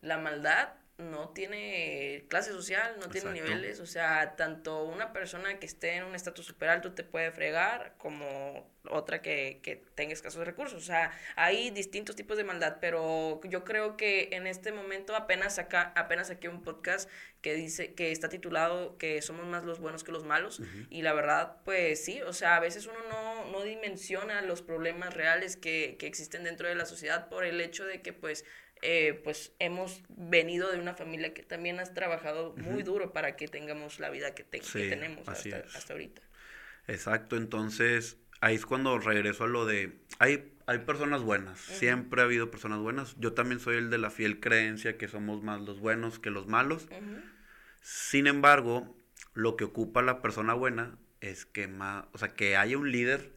[0.00, 5.66] la maldad no tiene clase social, no tiene niveles, o sea, tanto una persona que
[5.66, 10.44] esté en un estatus super alto te puede fregar como otra que, que tenga escasos
[10.44, 15.16] recursos, o sea, hay distintos tipos de maldad, pero yo creo que en este momento
[15.16, 17.08] apenas acá, apenas saqué un podcast
[17.40, 21.12] que dice, que está titulado que somos más los buenos que los malos, y la
[21.12, 25.96] verdad, pues sí, o sea, a veces uno no, no dimensiona los problemas reales que,
[25.98, 28.44] que existen dentro de la sociedad por el hecho de que pues
[28.82, 33.46] eh, pues hemos venido de una familia que también has trabajado muy duro para que
[33.46, 36.20] tengamos la vida que, tenemos hasta, hasta, ahorita.
[36.88, 42.24] Exacto, entonces ahí es cuando regreso a lo de, hay, hay personas buenas, siempre ha
[42.24, 45.78] habido personas buenas, yo también soy el de la fiel creencia que somos más los
[45.78, 46.88] buenos que los malos,
[47.82, 48.96] sin embargo,
[49.32, 53.32] lo que ocupa la persona buena es que más, o sea, que haya un líder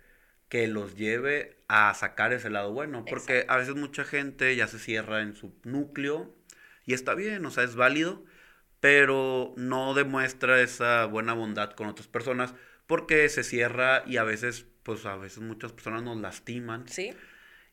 [0.49, 4.79] que los lleve a sacar ese lado bueno, porque a veces mucha gente ya se
[4.79, 6.35] cierra en su núcleo
[6.85, 8.23] y está bien, o sea, es válido,
[8.79, 12.53] pero no demuestra esa buena bondad con otras personas
[12.85, 16.87] porque se cierra y a veces, pues a veces muchas personas nos lastiman.
[16.87, 17.13] Sí.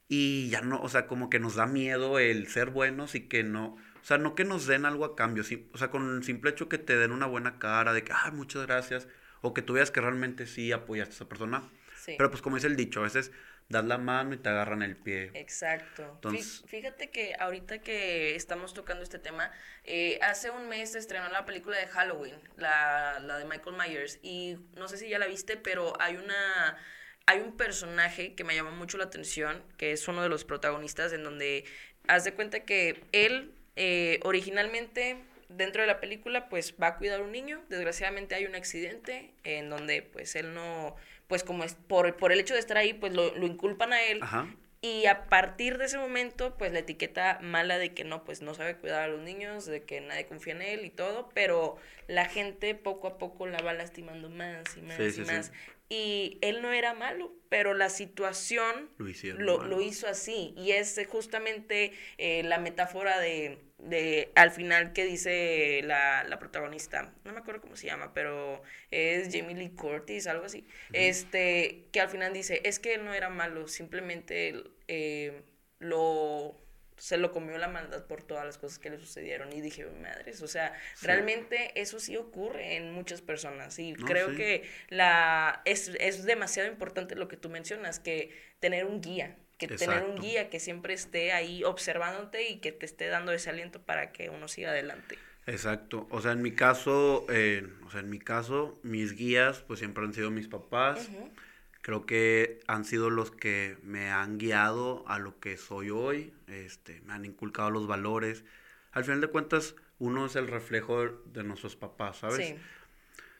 [0.08, 3.44] Y ya no, o sea, como que nos da miedo el ser buenos y que
[3.44, 6.50] no, o sea, no que nos den algo a cambio, o sea, con el simple
[6.50, 9.08] hecho que te den una buena cara de que, ah, muchas gracias,
[9.42, 11.62] o que tú veas que realmente sí apoyaste a esa persona
[12.06, 13.32] pero pues como dice el dicho, a veces
[13.68, 15.30] das la mano y te agarran el pie.
[15.34, 16.20] Exacto.
[16.66, 19.50] Fíjate que ahorita que estamos tocando este tema,
[19.84, 24.18] eh, hace un mes se estrenó la película de Halloween, la, la de Michael Myers,
[24.22, 26.76] y no sé si ya la viste, pero hay una
[27.24, 31.12] hay un personaje que me llama mucho la atención, que es uno de los protagonistas,
[31.12, 31.64] en donde
[32.08, 37.20] haz de cuenta que él eh, originalmente dentro de la película pues va a cuidar
[37.20, 40.96] a un niño, desgraciadamente hay un accidente en donde pues él no
[41.32, 44.02] pues como es por, por el hecho de estar ahí, pues lo, lo inculpan a
[44.02, 44.20] él.
[44.82, 48.52] Y a partir de ese momento, pues la etiqueta mala de que no, pues no
[48.52, 52.26] sabe cuidar a los niños, de que nadie confía en él y todo, pero la
[52.26, 55.52] gente poco a poco la va lastimando más y más y más.
[55.94, 58.88] Y él no era malo, pero la situación
[59.38, 60.54] lo, lo, hizo así.
[60.56, 67.12] Y es justamente eh, la metáfora de de al final que dice la, la, protagonista,
[67.24, 72.00] no me acuerdo cómo se llama, pero es Jamie Lee Curtis, algo así, este, que
[72.00, 74.54] al final dice, es que él no era malo, simplemente
[74.86, 75.42] eh,
[75.80, 76.56] lo
[76.96, 80.42] se lo comió la maldad por todas las cosas que le sucedieron y dije, madres,
[80.42, 86.24] o sea, realmente eso sí ocurre en muchas personas y creo que la es, es
[86.24, 90.60] demasiado importante lo que tú mencionas, que tener un guía, que tener un guía que
[90.60, 94.70] siempre esté ahí observándote y que te esté dando ese aliento para que uno siga
[94.70, 95.18] adelante.
[95.46, 96.06] Exacto.
[96.10, 100.04] O sea, en mi caso, eh, o sea, en mi caso, mis guías, pues siempre
[100.04, 101.08] han sido mis papás,
[101.82, 107.00] Creo que han sido los que me han guiado a lo que soy hoy, este,
[107.02, 108.44] me han inculcado los valores.
[108.92, 112.46] Al final de cuentas, uno es el reflejo de nuestros papás, ¿sabes?
[112.46, 112.54] Sí.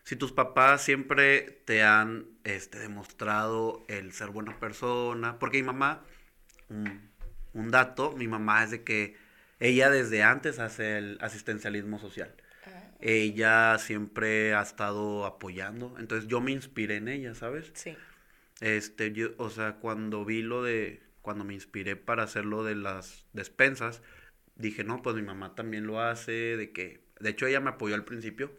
[0.02, 6.02] Si tus papás siempre te han este, demostrado el ser buena persona, porque mi mamá,
[6.68, 9.16] un dato, mi mamá es de que
[9.60, 12.34] ella desde antes hace el asistencialismo social.
[12.66, 12.90] Ah.
[12.98, 17.70] Ella siempre ha estado apoyando, entonces yo me inspiré en ella, ¿sabes?
[17.74, 17.96] Sí.
[18.62, 22.76] Este, yo, o sea, cuando vi lo de, cuando me inspiré para hacer lo de
[22.76, 24.02] las despensas,
[24.56, 27.96] dije, no, pues mi mamá también lo hace, de que, de hecho ella me apoyó
[27.96, 28.52] al principio,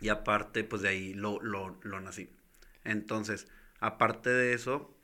[0.00, 2.30] y aparte, pues de ahí lo, lo, lo nací.
[2.84, 3.48] Entonces,
[3.80, 4.96] aparte de eso,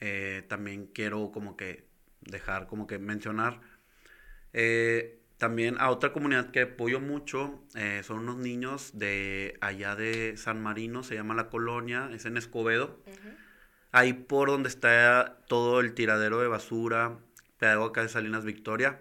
[0.00, 1.86] eh, también quiero como que
[2.22, 3.60] dejar, como que mencionar
[4.52, 10.36] eh, también a otra comunidad que apoyo mucho eh, son unos niños de allá de
[10.36, 13.00] San Marino, se llama La Colonia, es en Escobedo.
[13.90, 17.18] Ahí por donde está todo el tiradero de basura,
[17.58, 19.00] acá de Salinas Victoria.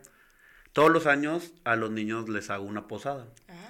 [0.71, 3.27] Todos los años a los niños les hago una posada.
[3.49, 3.69] Ah,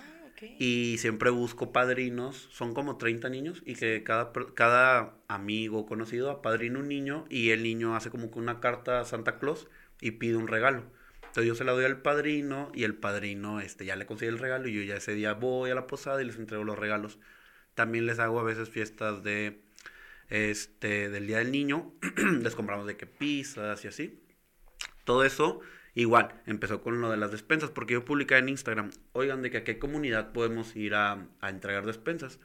[0.60, 6.78] y siempre busco padrinos, son como 30 niños, y que cada, cada amigo conocido apadrina
[6.78, 9.68] un niño y el niño hace como que una carta a Santa Claus
[10.00, 10.84] y pide un regalo.
[11.30, 14.40] Entonces yo se la doy al padrino y el padrino este, ya le consigue el
[14.40, 17.20] regalo y yo ya ese día voy a la posada y les entrego los regalos.
[17.76, 19.62] También les hago a veces fiestas de
[20.30, 21.94] este del Día del Niño,
[22.42, 24.24] les compramos de que pizzas y así.
[25.04, 25.62] Todo eso
[25.94, 29.58] igual empezó con lo de las despensas porque yo publicaba en Instagram, oigan de que
[29.58, 32.40] a qué comunidad podemos ir a, entregar despensas.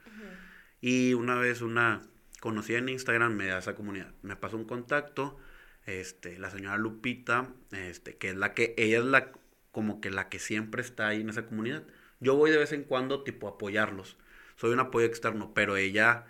[0.83, 2.03] Y una vez una
[2.41, 5.39] conocida en Instagram me da esa comunidad, me pasó un contacto
[5.87, 9.33] este, la señora Lupita, este, que es la que, ella es la,
[9.73, 11.85] como que la que siempre está ahí en esa comunidad.
[12.21, 14.17] Yo voy de vez en cuando, tipo, a apoyarlos.
[14.57, 16.27] Soy un apoyo externo, pero ella,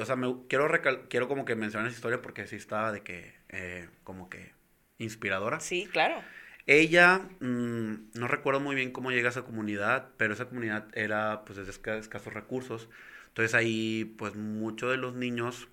[0.00, 0.68] o sea, me, quiero,
[1.08, 4.52] quiero como que mencionar esa historia porque sí estaba de que, eh, como que,
[4.98, 5.60] inspiradora.
[5.60, 6.22] Sí, claro.
[6.66, 11.44] Ella, mm, no recuerdo muy bien cómo llega a esa comunidad, pero esa comunidad era,
[11.44, 12.88] pues, de escasos recursos.
[13.28, 15.68] Entonces ahí, pues, muchos de los niños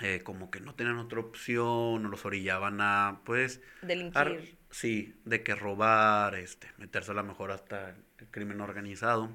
[0.00, 3.62] eh, como que no tenían otra opción o los orillaban a, pues...
[3.82, 4.56] Delinquir.
[4.70, 9.30] sí, de que robar, este, meterse a lo mejor hasta el crimen organizado.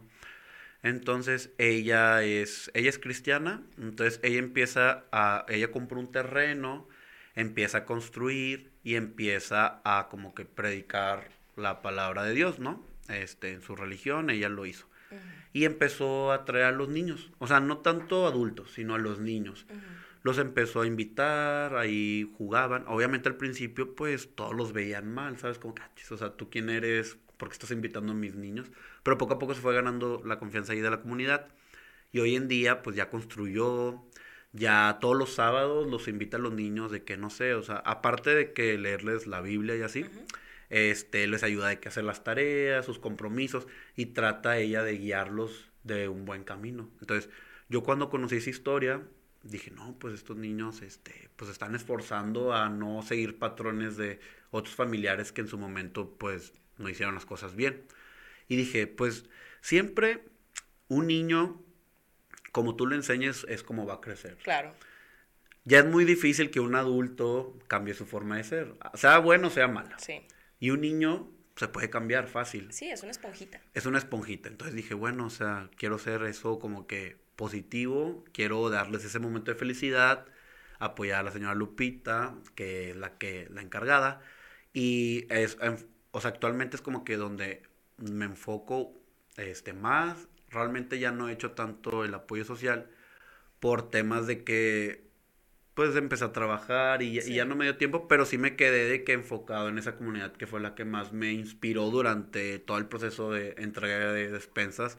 [0.83, 6.87] Entonces ella es, ella es cristiana, entonces ella empieza a, ella compra un terreno,
[7.35, 12.83] empieza a construir y empieza a como que predicar la palabra de Dios, ¿no?
[13.09, 14.87] Este, en su religión, ella lo hizo.
[15.53, 19.19] Y empezó a traer a los niños, o sea, no tanto adultos, sino a los
[19.19, 19.65] niños
[20.23, 22.85] los empezó a invitar, ahí jugaban.
[22.87, 25.57] Obviamente al principio, pues todos los veían mal, ¿sabes?
[25.57, 27.17] Como, cachis, o sea, ¿tú quién eres?
[27.37, 28.71] ¿Por qué estás invitando a mis niños?
[29.03, 31.47] Pero poco a poco se fue ganando la confianza ahí de la comunidad.
[32.11, 34.03] Y hoy en día, pues ya construyó,
[34.53, 37.77] ya todos los sábados los invita a los niños de que, no sé, o sea,
[37.77, 40.05] aparte de que leerles la Biblia y así,
[40.69, 45.71] este, les ayuda de que hacer las tareas, sus compromisos, y trata ella de guiarlos
[45.83, 46.89] de un buen camino.
[46.99, 47.29] Entonces,
[47.69, 49.01] yo cuando conocí esa historia,
[49.43, 54.19] dije, no, pues estos niños este, pues están esforzando a no seguir patrones de
[54.51, 57.83] otros familiares que en su momento pues no hicieron las cosas bien.
[58.47, 59.25] Y dije, pues
[59.61, 60.25] siempre
[60.87, 61.61] un niño,
[62.51, 64.37] como tú le enseñes, es como va a crecer.
[64.43, 64.73] Claro.
[65.63, 69.67] Ya es muy difícil que un adulto cambie su forma de ser, sea bueno, sea
[69.67, 69.95] malo.
[69.99, 70.25] Sí.
[70.59, 72.73] Y un niño se puede cambiar fácil.
[72.73, 73.61] Sí, es una esponjita.
[73.73, 74.49] Es una esponjita.
[74.49, 79.51] Entonces dije, bueno, o sea, quiero ser eso como que positivo, quiero darles ese momento
[79.51, 80.25] de felicidad,
[80.79, 84.21] apoyar a la señora Lupita, que es la que la encargada,
[84.73, 85.57] y es,
[86.11, 87.63] o sea, actualmente es como que donde
[87.97, 88.93] me enfoco
[89.37, 92.89] este más, realmente ya no he hecho tanto el apoyo social
[93.59, 95.09] por temas de que
[95.73, 98.89] pues empecé a trabajar y, y, ya no me dio tiempo, pero sí me quedé
[98.89, 102.77] de que enfocado en esa comunidad que fue la que más me inspiró durante todo
[102.77, 104.97] el proceso de entrega de despensas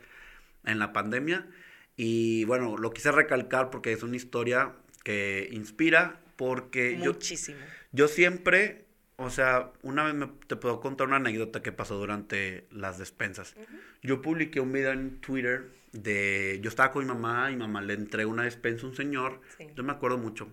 [0.65, 1.47] en la pandemia
[1.97, 4.73] y bueno, lo quise recalcar porque es una historia
[5.05, 7.59] que inspira, porque Muchísimo.
[7.93, 11.97] Yo, yo siempre, o sea, una vez me, te puedo contar una anécdota que pasó
[11.99, 13.55] durante las despensas.
[14.03, 17.83] Yo publiqué un video en Twitter de, yo estaba con mi mamá y mi mamá
[17.83, 19.41] le entregó una despensa a un señor,
[19.75, 20.49] yo me acuerdo mucho.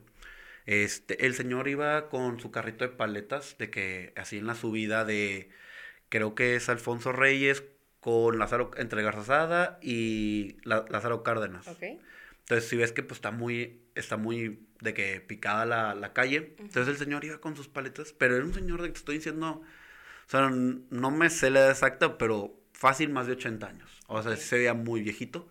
[0.65, 5.05] Este, el señor iba con su carrito de paletas, de que así en la subida
[5.05, 5.49] de,
[6.09, 7.63] creo que es Alfonso Reyes
[7.99, 11.67] con Lázaro entre Garzazada y Lázaro Cárdenas.
[11.81, 16.55] Entonces, si ves que pues está muy, está muy de que picada la, calle.
[16.57, 19.15] Entonces el señor iba con sus paletas, pero era un señor de que te estoy
[19.17, 23.99] diciendo, o sea, no me sé la edad exacta, pero fácil más de 80 años.
[24.07, 25.49] O sea, se veía muy viejito.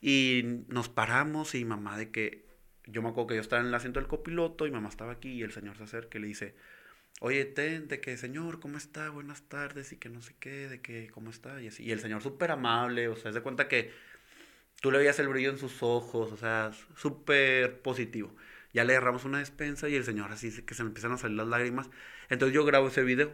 [0.00, 2.46] Y nos paramos y mamá de que
[2.86, 5.30] yo me acuerdo que yo estaba en el asiento del copiloto y mamá estaba aquí
[5.30, 6.54] y el señor se acerca y le dice,
[7.20, 9.10] oye, ten, de que, señor, ¿cómo está?
[9.10, 11.62] Buenas tardes y que no sé qué, de que, ¿cómo está?
[11.62, 11.84] Y así.
[11.84, 13.92] Y el señor súper amable, o sea, se cuenta que
[14.80, 18.34] tú le veías el brillo en sus ojos, o sea, súper positivo.
[18.72, 21.36] Ya le agarramos una despensa y el señor así que se le empiezan a salir
[21.36, 21.90] las lágrimas.
[22.30, 23.32] Entonces yo grabo ese video,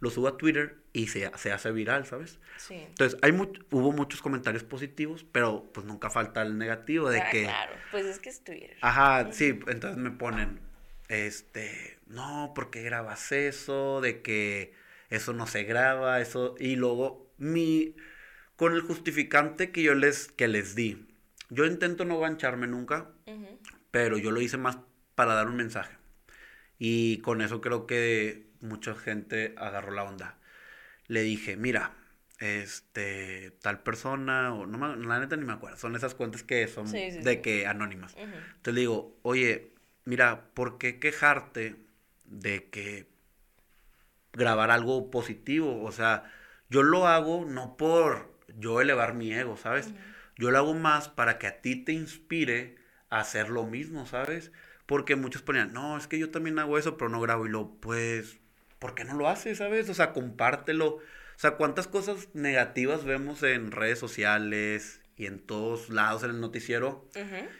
[0.00, 2.40] lo subo a Twitter y se, se hace viral, ¿sabes?
[2.56, 2.74] Sí.
[2.74, 7.44] Entonces hay hubo muchos comentarios positivos, pero pues nunca falta el negativo de ah, que...
[7.44, 8.76] Claro, pues es que es Twitter.
[8.80, 10.58] Ajá, sí, entonces me ponen,
[11.08, 14.00] este, no, ¿por qué grabas eso?
[14.00, 14.74] De que
[15.10, 16.54] eso no se graba, eso...
[16.58, 17.96] Y luego mi...
[18.56, 21.06] Con el justificante que yo les, que les di.
[21.50, 23.10] Yo intento no gancharme nunca,
[23.90, 24.78] pero yo lo hice más
[25.14, 25.96] para dar un mensaje.
[26.78, 30.38] Y con eso creo que mucha gente agarró la onda.
[31.08, 31.92] Le dije, mira,
[32.38, 36.90] este, tal persona, o no la neta ni me acuerdo, son esas cuentas que son
[36.90, 38.16] de que anónimas.
[38.16, 41.76] Entonces le digo, oye, mira, ¿por qué quejarte
[42.32, 43.06] de que
[44.32, 45.82] grabar algo positivo?
[45.82, 46.24] O sea,
[46.68, 49.92] yo lo hago no por yo elevar mi ego, ¿sabes?
[50.36, 52.76] Yo lo hago más para que a ti te inspire
[53.10, 54.52] a hacer lo mismo, ¿sabes?
[54.86, 57.46] Porque muchos ponían, no, es que yo también hago eso, pero no grabo.
[57.46, 58.38] Y lo, pues,
[58.78, 59.88] ¿por qué no lo haces, sabes?
[59.88, 60.96] O sea, compártelo.
[60.96, 61.00] O
[61.36, 67.08] sea, ¿cuántas cosas negativas vemos en redes sociales y en todos lados en el noticiero?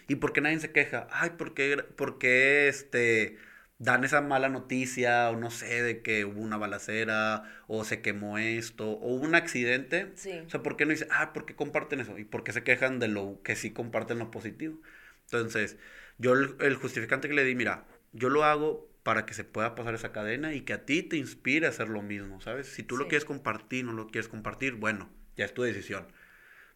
[0.09, 1.07] ¿Y por qué nadie se queja?
[1.11, 3.39] Ay, ¿por qué, por qué este,
[3.83, 5.29] dan esa mala noticia?
[5.31, 9.35] O no sé, de que hubo una balacera, o se quemó esto, o hubo un
[9.35, 10.13] accidente.
[10.47, 12.19] O sea, ¿por qué no dicen, ah, ¿por qué comparten eso?
[12.19, 14.81] ¿Y por qué se quejan de lo que sí comparten lo positivo?
[15.25, 15.77] Entonces,
[16.19, 19.95] yo el, justificante que le di, mira, yo lo hago para que se pueda pasar
[19.95, 22.69] esa cadena y que a ti te inspire a hacer lo mismo, ¿sabes?
[22.69, 26.07] Si tú lo quieres compartir, no lo quieres compartir, bueno, ya es tu decisión.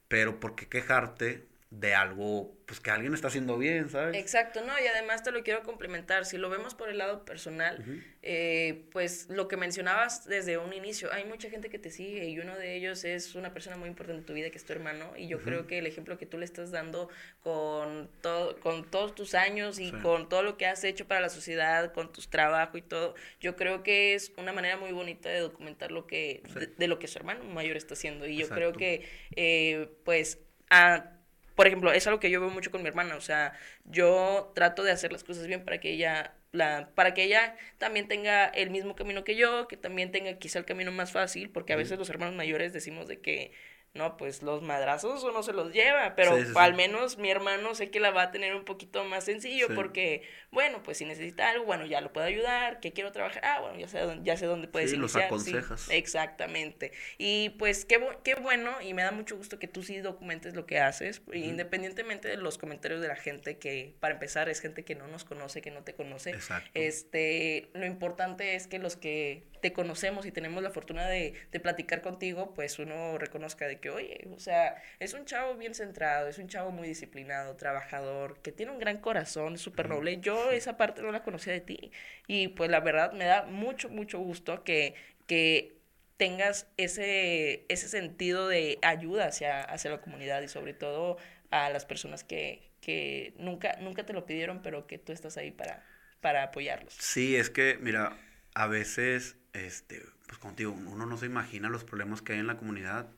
[0.08, 4.16] Pero ¿por qué quejarte de algo pues que alguien está haciendo bien, ¿sabes?
[4.16, 7.84] Exacto, no, y además te lo quiero complementar, si lo vemos por el lado personal,
[8.22, 12.38] eh, pues lo que mencionabas desde un inicio, hay mucha gente que te sigue y
[12.40, 15.12] uno de ellos es una persona muy importante en tu vida que es tu hermano
[15.16, 17.08] y yo creo que el ejemplo que tú le estás dando
[17.40, 21.28] con, todo, con todos tus años y con todo lo que has hecho para la
[21.28, 25.38] sociedad, con tus trabajos y todo, yo creo que es una manera muy bonita de
[25.38, 26.42] documentar lo que,
[26.78, 31.15] de, lo que su hermano mayor está haciendo y yo creo que eh, pues a
[31.56, 34.84] por ejemplo, es algo que yo veo mucho con mi hermana, o sea, yo trato
[34.84, 38.70] de hacer las cosas bien para que ella la, para que ella también tenga el
[38.70, 41.98] mismo camino que yo, que también tenga quizá el camino más fácil, porque a veces
[41.98, 43.52] los hermanos mayores decimos de que
[43.96, 48.00] no, pues los madrazos uno se los lleva, pero al menos mi hermano sé que
[48.00, 51.86] la va a tener un poquito más sencillo porque, bueno, pues si necesita algo, bueno,
[51.86, 54.90] ya lo puedo ayudar, que quiero trabajar, ah, bueno, ya sé, ya sé dónde puedes
[54.90, 55.30] sí, iniciar.
[55.30, 55.88] Los aconsejas.
[55.90, 56.92] exactamente.
[57.18, 60.66] Y pues qué, qué bueno y me da mucho gusto que tú sí documentes lo
[60.66, 64.94] que haces, independientemente de los comentarios de la gente que, para empezar, es gente que
[64.94, 66.30] no nos conoce, que no te conoce.
[66.30, 66.70] Exacto.
[66.74, 71.58] Este, lo importante es que los que te conocemos y tenemos la fortuna de, de
[71.58, 76.28] platicar contigo, pues uno reconozca de que oye, o sea, es un chavo bien centrado,
[76.28, 80.20] es un chavo muy disciplinado, trabajador, que tiene un gran corazón, súper noble.
[80.20, 81.90] Yo esa parte no la conocía de ti.
[82.28, 84.94] Y pues la verdad me da mucho, mucho gusto que,
[85.26, 85.80] que
[86.16, 91.16] tengas ese, ese sentido de ayuda hacia, hacia la comunidad y sobre todo
[91.50, 95.50] a las personas que, que nunca, nunca te lo pidieron, pero que tú estás ahí
[95.50, 95.84] para,
[96.20, 96.94] para apoyarlos.
[96.94, 98.16] Sí, es que, mira,
[98.56, 102.56] a veces, este, pues contigo, uno no se imagina los problemas que hay en la
[102.56, 103.08] comunidad.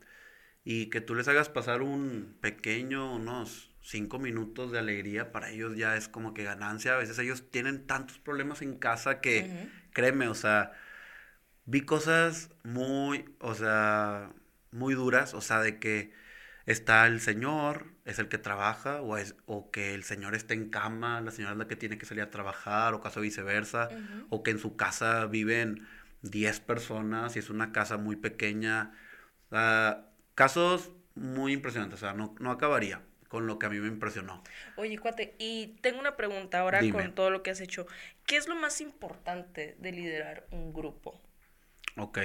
[0.65, 5.77] Y que tú les hagas pasar un pequeño, unos cinco minutos de alegría, para ellos
[5.77, 6.95] ya es como que ganancia.
[6.95, 10.73] A veces ellos tienen tantos problemas en casa que, créeme, o sea,
[11.65, 14.31] vi cosas muy, o sea,
[14.71, 16.13] muy duras, o sea, de que
[16.67, 20.69] está el señor, es el que trabaja, o, es, o que el señor está en
[20.69, 23.89] cama, la señora es la que tiene que salir a trabajar, o caso viceversa,
[24.29, 25.89] o que en su casa viven
[26.23, 28.93] 10 personas y es una casa muy pequeña.
[29.51, 30.05] O sea,
[30.35, 34.43] Casos muy impresionantes, o sea, no, no acabaría con lo que a mí me impresionó.
[34.77, 37.87] Oye, cuate, y tengo una pregunta ahora con todo lo que has hecho.
[38.25, 41.21] ¿Qué es lo más importante de liderar un grupo?
[41.97, 42.19] Ok.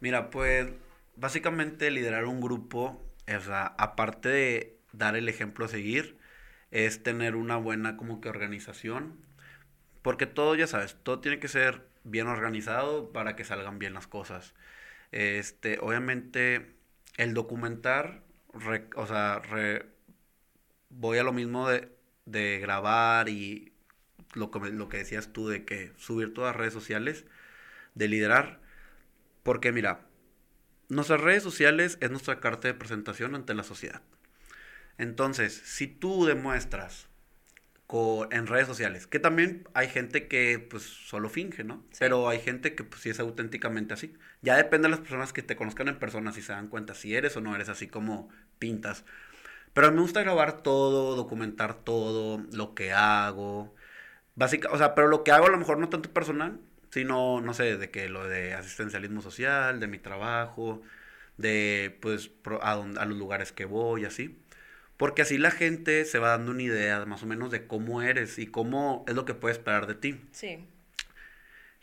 [0.00, 0.72] Mira, pues
[1.14, 6.18] básicamente liderar un grupo, o sea, aparte de dar el ejemplo a seguir,
[6.70, 9.24] es tener una buena como que organización.
[10.02, 14.06] Porque todo, ya sabes, todo tiene que ser bien organizado para que salgan bien las
[14.06, 14.54] cosas.
[15.12, 16.74] Este, obviamente
[17.16, 18.22] el documentar,
[18.96, 19.42] o sea,
[20.90, 21.90] voy a lo mismo de,
[22.24, 23.72] de grabar y
[24.34, 27.24] lo que, lo que decías tú de que subir todas las redes sociales,
[27.94, 28.60] de liderar,
[29.42, 30.06] porque mira,
[30.88, 34.02] nuestras redes sociales es nuestra carta de presentación ante la sociedad.
[34.98, 37.08] Entonces, si tú demuestras
[38.30, 39.06] en redes sociales.
[39.06, 41.84] Que también hay gente que pues solo finge, ¿no?
[41.98, 44.14] Pero hay gente que pues sí es auténticamente así.
[44.42, 47.14] Ya depende de las personas que te conozcan en persona si se dan cuenta si
[47.14, 48.28] eres o no eres así como
[48.58, 49.04] pintas.
[49.74, 53.74] Pero a mí me gusta grabar todo, documentar todo, lo que hago.
[54.34, 56.60] Básica, o sea, pero lo que hago a lo mejor no tanto personal,
[56.90, 60.82] sino, no sé, de que lo de asistencialismo social, de mi trabajo,
[61.36, 62.30] de pues
[62.62, 64.38] a, a los lugares que voy, así.
[64.96, 68.38] Porque así la gente se va dando una idea más o menos de cómo eres
[68.38, 70.20] y cómo es lo que puede esperar de ti.
[70.32, 70.64] Sí.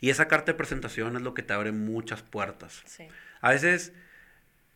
[0.00, 2.82] Y esa carta de presentación es lo que te abre muchas puertas.
[2.86, 3.06] Sí.
[3.40, 3.92] A veces,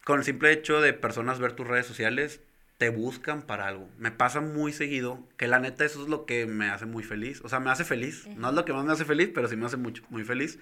[0.05, 2.41] con el simple hecho de personas ver tus redes sociales,
[2.79, 3.91] te buscan para algo.
[3.99, 7.41] Me pasa muy seguido que la neta eso es lo que me hace muy feliz.
[7.43, 8.29] O sea, me hace feliz.
[8.37, 10.61] No es lo que más me hace feliz, pero sí me hace mucho, muy feliz.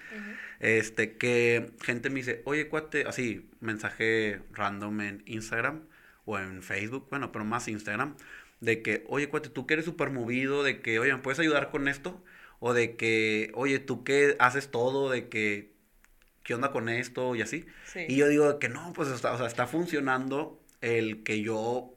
[0.59, 5.83] Este, que gente me dice, oye, cuate, así, mensaje random en Instagram
[6.27, 8.15] o en Facebook, bueno, pero más Instagram,
[8.59, 11.71] de que, oye, cuate, tú que eres súper movido, de que, oye, ¿me puedes ayudar
[11.71, 12.21] con esto?
[12.59, 15.71] O de que, oye, tú que haces todo, de que,
[16.43, 17.33] ¿qué onda con esto?
[17.35, 17.65] Y así.
[18.09, 21.93] Y yo digo que no, pues, está, o sea, está funcionando el que yo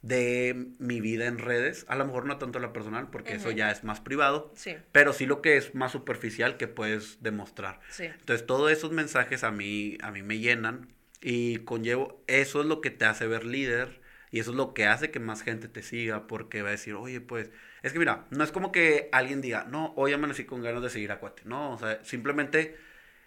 [0.00, 3.70] de mi vida en redes, a lo mejor no tanto la personal, porque eso ya
[3.70, 4.76] es más privado, sí.
[4.92, 7.80] pero sí lo que es más superficial que puedes demostrar.
[7.90, 8.04] Sí.
[8.04, 10.94] Entonces, todos esos mensajes a mí, a mí me llenan
[11.26, 14.86] y conllevo, eso es lo que te hace ver líder y eso es lo que
[14.86, 17.50] hace que más gente te siga porque va a decir, oye, pues,
[17.82, 20.90] es que mira, no es como que alguien diga, no, hoy amanecí con ganas de
[20.90, 22.76] seguir a Cuate, no, o sea, simplemente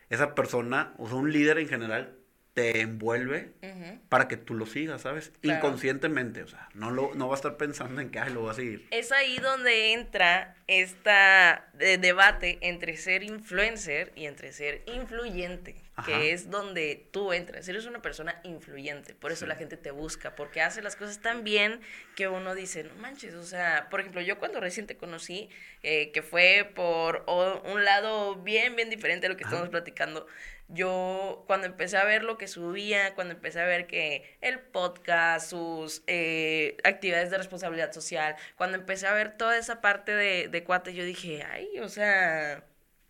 [0.10, 2.20] esa persona, o sea, un líder en general,
[2.58, 3.52] te envuelve
[4.10, 5.32] para que tú lo sigas, ¿sabes?
[5.44, 8.54] Inconscientemente, o sea, no, lo, no va a estar pensando en que, ay, lo va
[8.54, 8.88] a seguir.
[8.90, 16.50] Es ahí donde entra esta debate entre ser influencer y entre ser influyente, que es
[16.50, 17.68] donde tú entras.
[17.70, 21.44] Eres una persona influyente, por eso la gente te busca, porque hace las cosas tan
[21.44, 21.80] bien
[22.16, 25.48] que uno dice, no manches, o sea, por ejemplo, yo cuando recién te conocí,
[25.84, 30.26] eh, que fue por un lado bien, bien diferente a lo que estamos platicando,
[30.70, 35.50] yo cuando empecé a ver lo que subía, cuando empecé a ver que el podcast,
[35.50, 40.64] sus eh, actividades de responsabilidad social, cuando empecé a ver toda esa parte de, de
[40.64, 42.64] cuates, yo dije, ay, o sea,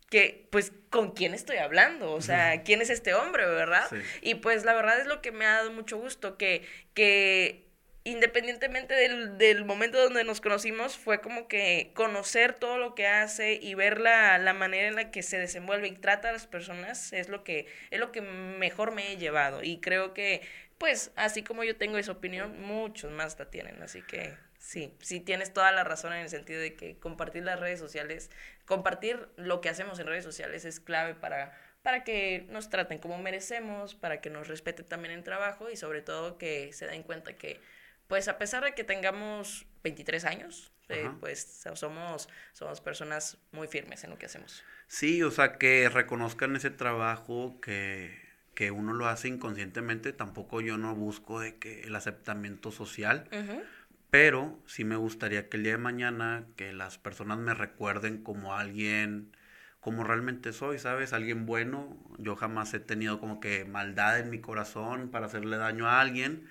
[0.08, 3.88] que pues con quién estoy hablando, o sea, quién es este hombre, ¿verdad?
[4.22, 7.67] Y pues la verdad es lo que me ha dado mucho gusto, que, que
[8.08, 13.54] independientemente del, del, momento donde nos conocimos, fue como que conocer todo lo que hace
[13.54, 17.12] y ver la, la, manera en la que se desenvuelve y trata a las personas
[17.12, 19.62] es lo que, es lo que mejor me he llevado.
[19.62, 20.42] Y creo que,
[20.78, 23.82] pues, así como yo tengo esa opinión, muchos más la tienen.
[23.82, 27.60] Así que sí, sí tienes toda la razón en el sentido de que compartir las
[27.60, 28.30] redes sociales,
[28.64, 31.52] compartir lo que hacemos en redes sociales es clave para
[31.82, 36.02] para que nos traten como merecemos, para que nos respeten también el trabajo y sobre
[36.02, 37.60] todo que se den cuenta que
[38.08, 44.04] pues a pesar de que tengamos 23 años, eh, pues somos, somos personas muy firmes
[44.04, 44.64] en lo que hacemos.
[44.86, 48.18] Sí, o sea, que reconozcan ese trabajo que,
[48.54, 53.28] que uno lo hace inconscientemente, tampoco yo no busco de que el aceptamiento social,
[54.10, 58.54] pero sí me gustaría que el día de mañana que las personas me recuerden como
[58.54, 59.30] alguien
[59.80, 61.12] como realmente soy, ¿sabes?
[61.12, 61.96] Alguien bueno.
[62.18, 66.48] Yo jamás he tenido como que maldad en mi corazón para hacerle daño a alguien.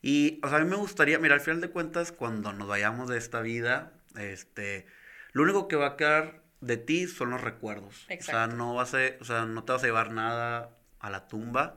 [0.00, 3.08] Y, o sea, a mí me gustaría, mira, al final de cuentas, cuando nos vayamos
[3.08, 4.86] de esta vida, este,
[5.32, 8.06] lo único que va a quedar de ti son los recuerdos.
[8.18, 11.28] O sea, no vas a, o sea, no te vas a llevar nada a la
[11.28, 11.76] tumba.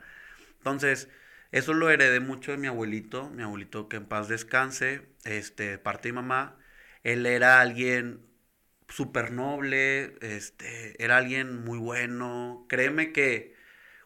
[0.57, 1.09] Entonces,
[1.51, 6.09] eso lo heredé mucho de mi abuelito, mi abuelito que en paz descanse, este, parte
[6.09, 6.57] de mi mamá.
[7.03, 8.25] Él era alguien
[8.87, 12.65] súper noble, este, era alguien muy bueno.
[12.69, 13.55] Créeme que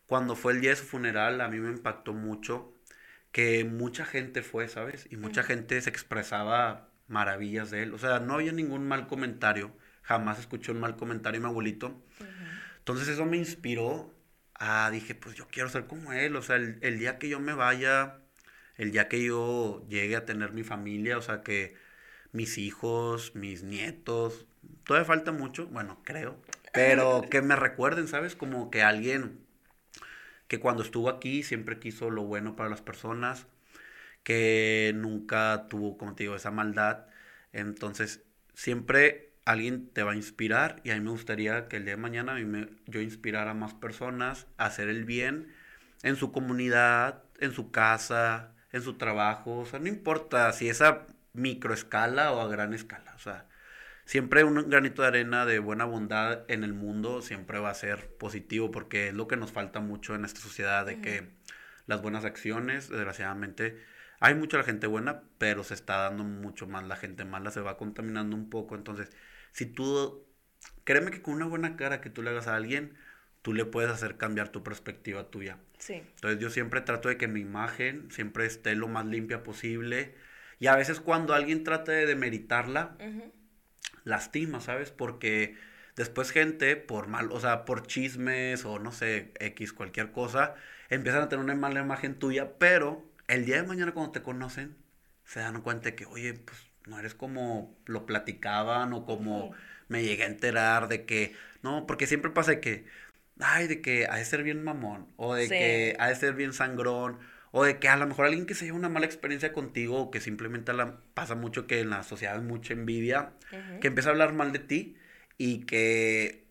[0.06, 2.75] cuando fue el día de su funeral, a mí me impactó mucho
[3.36, 5.10] que mucha gente fue, ¿sabes?
[5.12, 7.94] Y mucha gente se expresaba maravillas de él.
[7.94, 9.76] O sea, no había ningún mal comentario.
[10.04, 12.02] Jamás escuché un mal comentario de mi abuelito.
[12.78, 14.16] Entonces eso me inspiró
[14.54, 16.38] a, dije, pues yo quiero ser como él.
[16.38, 18.22] O sea, el, día que yo me vaya,
[18.78, 21.76] el día que yo llegue a tener mi familia, o sea, que
[22.32, 24.46] mis hijos, mis nietos,
[24.86, 28.34] todavía falta mucho, bueno, creo, pero que me recuerden, ¿sabes?
[28.34, 29.45] Como que alguien
[30.48, 33.48] que cuando estuvo aquí siempre quiso lo bueno para las personas,
[34.24, 37.06] que nunca tuvo, como te digo, esa maldad.
[37.54, 38.24] Entonces,
[38.54, 42.02] siempre alguien te va a inspirar y a mí me gustaría que el día de
[42.02, 42.36] mañana
[42.88, 45.54] yo inspirara a más personas a hacer el bien
[46.04, 49.60] en su comunidad, en su casa, en su trabajo.
[49.60, 53.14] O sea, no importa si es a microescala o a gran escala.
[53.16, 53.46] O sea,
[54.06, 58.10] siempre un granito de arena de buena bondad en el mundo siempre va a ser
[58.18, 61.28] positivo porque es lo que nos falta mucho en esta sociedad de que
[61.88, 63.78] las buenas acciones desgraciadamente
[64.20, 67.78] hay mucha gente buena, pero se está dando mucho más la gente mala, se va
[67.78, 68.76] contaminando un poco.
[68.76, 69.12] Entonces,
[69.52, 70.26] si tú,
[70.84, 72.96] créeme que con una buena cara que tú le hagas a alguien,
[73.42, 75.60] tú le puedes hacer cambiar tu perspectiva tuya.
[75.78, 76.02] Sí.
[76.16, 80.16] Entonces yo siempre trato de que mi imagen siempre esté lo más limpia posible.
[80.60, 82.98] Y a veces cuando alguien trata de demeritarla,
[84.06, 84.92] lastima, ¿sabes?
[84.92, 85.58] Porque
[85.98, 90.56] después gente, por mal, o sea, por chismes o no sé, X, cualquier cosa,
[90.90, 94.78] empiezan a tener una mala imagen tuya, pero el día de mañana cuando te conocen,
[95.26, 99.54] se dan cuenta de que, oye, pues no eres como lo platicaban o como
[99.88, 102.86] me llegué a enterar de que, no, porque siempre pasa que,
[103.40, 106.54] ay, de que ha de ser bien mamón, o de que ha de ser bien
[106.54, 107.20] sangrón,
[107.58, 110.12] o de que a lo mejor alguien que se lleva una mala experiencia contigo, o
[110.12, 113.32] que simplemente la, pasa mucho que en la sociedad hay mucha envidia,
[113.80, 114.98] que empieza a hablar mal de ti
[115.38, 116.48] y que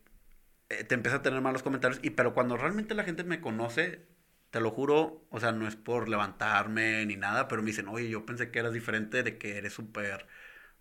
[0.70, 4.06] eh, te empieza a tener malos comentarios, y pero cuando realmente la gente me conoce,
[4.48, 8.08] te lo juro, o sea, no es por levantarme ni nada, pero me dicen, oye,
[8.08, 10.26] yo pensé que eras diferente, de que eres súper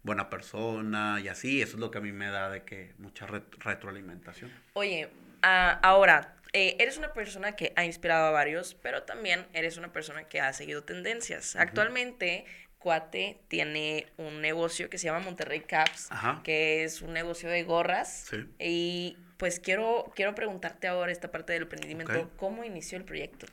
[0.04, 3.28] buena persona y así, eso es lo que a mí me da de que mucha
[3.28, 4.50] retroalimentación.
[4.72, 5.10] Oye,
[5.42, 10.26] ahora, eh, eres una persona que ha inspirado a varios, pero también eres una persona
[10.26, 11.56] que ha seguido tendencias.
[11.56, 12.46] Actualmente,
[12.78, 16.10] Cuate tiene un negocio que se llama Monterrey Caps,
[16.44, 18.28] que es un negocio de gorras.
[18.30, 18.46] Sí.
[18.60, 23.48] Y pues quiero, quiero preguntarte ahora esta parte del emprendimiento, ¿cómo inició el proyecto?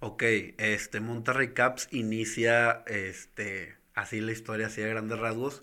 [0.00, 0.22] Ok,
[0.58, 5.62] este Monterrey Caps inicia este así la historia, así de grandes rasgos.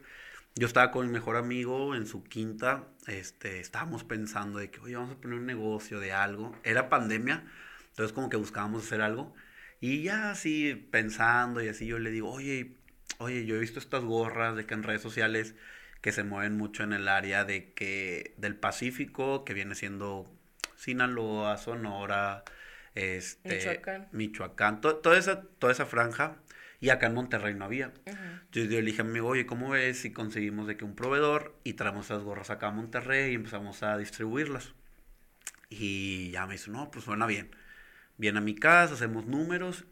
[0.55, 4.95] Yo estaba con mi mejor amigo en su quinta, este, estábamos pensando de que, oye,
[4.95, 6.55] vamos a poner un negocio de algo.
[6.63, 7.43] Era pandemia,
[7.89, 9.33] entonces como que buscábamos hacer algo.
[9.79, 12.75] Y ya así pensando y así yo le digo, oye,
[13.17, 15.55] oye, yo he visto estas gorras de que en redes sociales
[16.01, 20.31] que se mueven mucho en el área de que del Pacífico, que viene siendo
[20.75, 22.43] Sinaloa, Sonora,
[22.95, 26.37] este, Michoacán, Michoacán toda, esa, toda esa franja.
[26.81, 27.93] Y acá en Monterrey no había.
[28.05, 30.95] Entonces yo le dije a mi amigo, oye, ¿cómo ves si conseguimos de que un
[30.95, 34.73] proveedor y traemos esas gorras acá a Monterrey y empezamos a distribuirlas?
[35.69, 37.51] Y ya me dice, no, pues suena bien.
[38.17, 39.85] Viene a mi casa, hacemos números,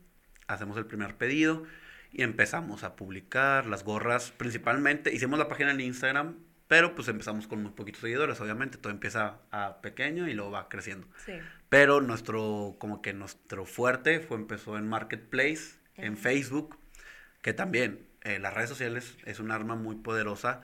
[0.47, 1.63] hacemos el primer pedido
[2.11, 5.13] y empezamos a publicar las gorras principalmente.
[5.13, 6.37] Hicimos la página en Instagram,
[6.67, 8.79] pero pues empezamos con muy poquitos seguidores, obviamente.
[8.79, 11.07] Todo empieza a pequeño y luego va creciendo.
[11.23, 11.33] Sí.
[11.69, 16.78] Pero nuestro, como que nuestro fuerte fue, empezó en Marketplace, en Facebook,
[17.41, 20.61] que también eh, las redes sociales es un arma muy poderosa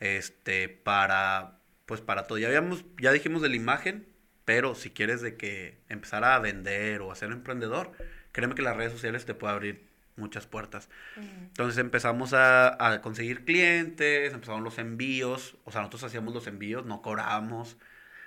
[0.00, 2.38] este, para, pues para todo.
[2.38, 4.06] Ya, habíamos, ya dijimos de la imagen,
[4.44, 7.92] pero si quieres de que empezar a vender o a ser emprendedor,
[8.32, 9.86] créeme que las redes sociales te pueden abrir
[10.16, 10.88] muchas puertas.
[11.16, 16.86] Entonces empezamos a, a, conseguir clientes, empezamos los envíos, o sea, nosotros hacíamos los envíos,
[16.86, 17.76] no cobrábamos.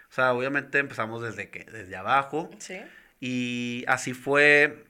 [0.09, 2.49] O sea, obviamente empezamos desde que, desde abajo.
[2.59, 2.79] Sí.
[3.19, 4.85] Y así fue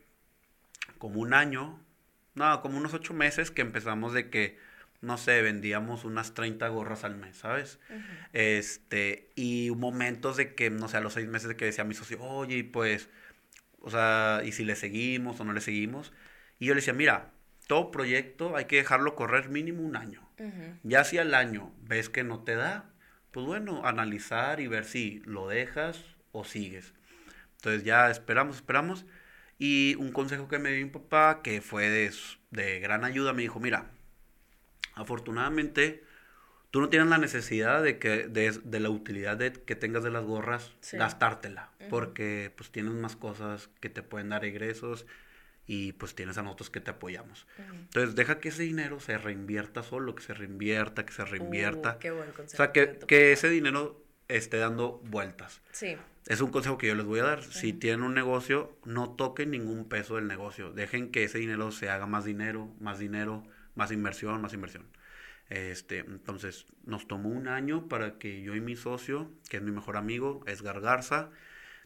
[0.98, 1.80] como un año,
[2.40, 4.58] no, como unos ocho meses que empezamos de que,
[5.02, 7.80] no sé, vendíamos unas 30 gorras al mes, ¿sabes?
[8.34, 11.88] Este, y momentos de que, no sé, a los seis meses de que decía a
[11.88, 13.10] mi socio, oye, pues,
[13.82, 16.14] o sea, ¿y si le seguimos o no le seguimos?
[16.60, 17.32] Y yo le decía, mira,
[17.68, 20.28] todo proyecto hay que dejarlo correr mínimo un año.
[20.84, 22.90] Ya si al año ves que no te da,
[23.32, 26.94] pues bueno, analizar y ver si lo dejas o sigues.
[27.58, 29.06] Entonces ya esperamos, esperamos.
[29.60, 32.12] Y un consejo que me dio mi papá, que fue de,
[32.50, 33.92] de gran ayuda, me dijo, mira,
[34.96, 36.04] afortunadamente
[36.72, 40.24] tú no tienes la necesidad de que de, la utilidad de, que tengas de las
[40.24, 45.06] gorras gastártela porque pues tienes más cosas que te pueden dar egresos
[45.66, 49.84] y pues tienes a nosotros que te apoyamos entonces deja que ese dinero se reinvierta
[49.84, 51.96] solo que se reinvierta que se reinvierta.
[51.96, 55.98] Uh, qué buen consejo o sea que, que ese dinero esté dando vueltas sí
[56.30, 57.44] es un consejo que yo les voy a dar.
[57.44, 60.72] Si tienen un negocio, no toquen ningún peso del negocio.
[60.72, 64.86] Dejen que ese dinero se haga más dinero, más dinero, más inversión, más inversión.
[65.50, 69.72] Este, entonces, nos tomó un año para que yo y mi socio, que es mi
[69.72, 71.32] mejor amigo, Esgar Garza,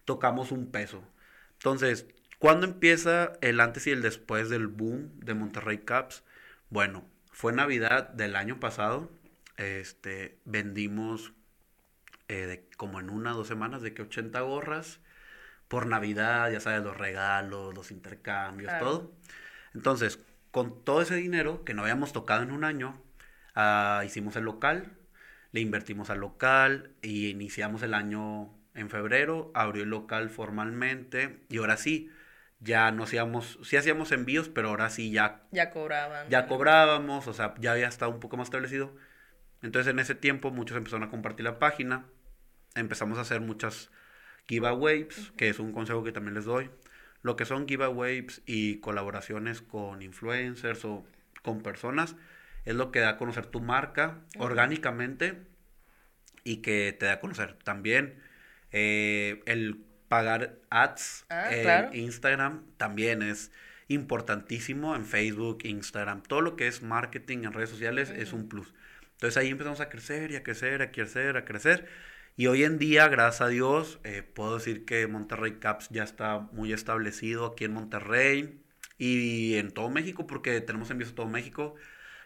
[0.03, 1.07] tocamos un peso.
[1.53, 2.05] Entonces,
[2.37, 6.25] ¿cuándo empieza el antes y el después del boom de Monterrey Caps?
[6.69, 9.09] Bueno, fue Navidad del año pasado.
[9.55, 11.31] Este, vendimos
[12.28, 14.99] eh, de, como en una o dos semanas, de que 80 gorras
[15.67, 19.11] por Navidad, ya sabes, los regalos, los intercambios, todo.
[19.74, 20.19] Entonces,
[20.51, 23.01] con todo ese dinero que no habíamos tocado en un año,
[23.55, 24.93] ah, hicimos el local,
[25.51, 31.57] le invertimos al local y iniciamos el año en febrero, abrió el local formalmente y
[31.57, 32.11] ahora sí,
[32.59, 35.41] ya no hacíamos, sí hacíamos envíos, pero ahora sí ya...
[35.51, 36.30] Ya cobraban.
[36.30, 38.95] Ya cobrábamos, o sea, ya había estado un poco más establecido.
[39.64, 42.05] Entonces en ese tiempo muchos empezaron a compartir la página,
[42.76, 43.91] empezamos a hacer muchas
[44.47, 46.72] giveaways, que es un consejo que también les doy.
[47.24, 51.05] lo que son giveaways y colaboraciones con influencers o
[51.43, 52.16] con personas,
[52.66, 55.47] es lo que da a conocer tu marca orgánicamente
[56.43, 58.22] y que te da a conocer también
[58.72, 61.89] eh, el pagar ads Ah, en claro.
[61.93, 63.51] Instagram también es
[63.88, 68.74] importantísimo en Facebook, Instagram, todo lo que es marketing en redes sociales es un plus.
[69.14, 71.88] Entonces ahí empezamos a crecer y a crecer, a crecer, a crecer.
[72.36, 76.39] Y hoy en día, gracias a Dios, eh, puedo decir que Monterrey Caps ya está
[76.51, 78.59] muy establecido aquí en Monterrey
[78.97, 81.76] y en todo México, porque tenemos envíos a todo México,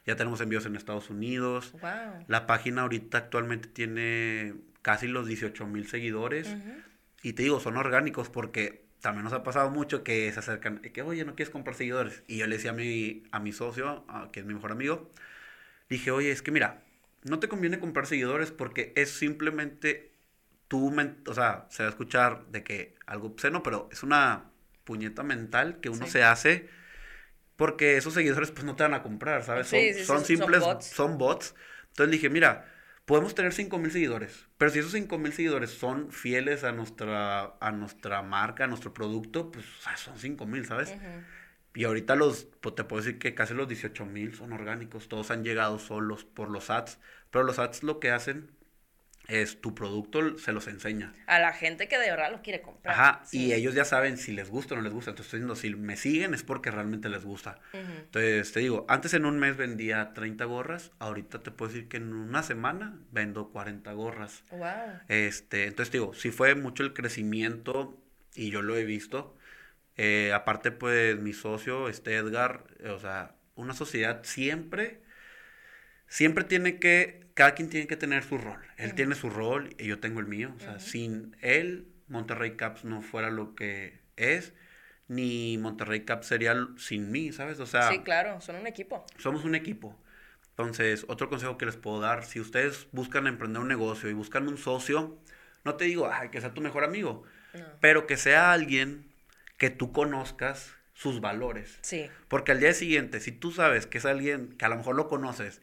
[0.06, 1.74] ya tenemos envíos en Estados Unidos.
[1.74, 2.26] Wow.
[2.28, 6.56] La página ahorita actualmente tiene casi los 18 mil seguidores.
[7.22, 11.02] Y te digo, son orgánicos porque también nos ha pasado mucho que se acercan, que
[11.02, 12.24] oye, no quieres comprar seguidores.
[12.28, 15.12] Y yo le decía a mi, a mi socio, a- que es mi mejor amigo,
[15.90, 16.84] dije, oye, es que mira,
[17.24, 20.12] no te conviene comprar seguidores porque es simplemente
[20.92, 24.52] men- o sea, se va a escuchar de que algo obsceno, pero es una
[24.84, 26.14] puñeta mental que uno Sí.
[26.14, 26.70] se hace
[27.56, 29.68] porque esos seguidores pues no te van a comprar, ¿sabes?
[29.68, 30.86] Sí, son, sí, sí, son son simples, bots.
[30.86, 31.56] son bots.
[31.90, 32.72] Entonces dije, mira,
[33.06, 37.56] podemos tener 5 mil seguidores, pero si esos 5 mil seguidores son fieles a nuestra,
[37.60, 40.94] a nuestra marca, a nuestro producto, pues o sea, son 5 mil, ¿sabes?
[41.78, 45.30] Y ahorita los, pues te puedo decir que casi los 18 mil son orgánicos, todos
[45.30, 46.97] han llegado solos por los ads,
[47.30, 48.49] pero los ads lo que hacen
[49.28, 51.13] es tu producto se los enseña.
[51.28, 52.95] A la gente que de verdad lo quiere comprar.
[52.95, 53.45] Ajá, Sí.
[53.45, 55.11] y ellos ya saben si les gusta o no les gusta.
[55.11, 57.59] Entonces, estoy diciendo, si me siguen es porque realmente les gusta.
[57.73, 57.91] Ujú.
[58.05, 61.97] Entonces, te digo, antes en un mes vendía 30 gorras, ahorita te puedo decir que
[61.97, 64.43] en una semana vendo 40 gorras.
[64.49, 64.67] Wow.
[65.09, 68.01] Este, entonces, te digo, sí fue mucho el crecimiento
[68.34, 69.37] y yo lo he visto.
[69.98, 75.02] Eh, aparte, pues, mi socio, este Edgar, eh, o sea, una sociedad siempre,
[76.08, 78.60] siempre tiene que, cada quien tiene que tener su rol.
[78.78, 80.54] Él tiene su rol y yo tengo el mío.
[80.56, 84.54] O sea, sin él, Monterrey Caps no fuera lo que es,
[85.08, 87.60] ni Monterrey Caps sería sin mí, ¿sabes?
[87.60, 89.06] O sea, Sí, claro, son un equipo.
[89.18, 90.00] somos un equipo.
[90.50, 94.48] Entonces, otro consejo que les puedo dar, si ustedes buscan emprender un negocio y buscan
[94.48, 95.20] un socio,
[95.64, 97.24] no te digo, ay, que sea tu mejor amigo,
[97.54, 97.66] No.
[97.80, 99.07] pero que sea alguien
[99.58, 101.78] que tú conozcas sus valores.
[101.82, 102.10] Sí.
[102.28, 105.08] Porque al día siguiente, si tú sabes que es alguien que a lo mejor lo
[105.08, 105.62] conoces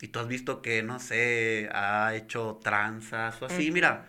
[0.00, 4.06] y tú has visto que, no sé, ha hecho tranzas o así, mira,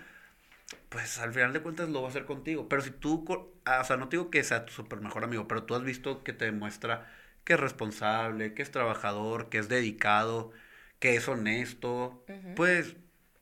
[0.89, 2.67] pues al final de cuentas lo va a hacer contigo.
[2.67, 5.47] Pero si tú, ah, o sea, no te digo que sea tu super mejor amigo,
[5.47, 7.07] pero tú has visto que te demuestra
[7.45, 10.51] que es responsable, que es trabajador, que es dedicado,
[10.99, 12.25] que es honesto,
[12.55, 12.95] pues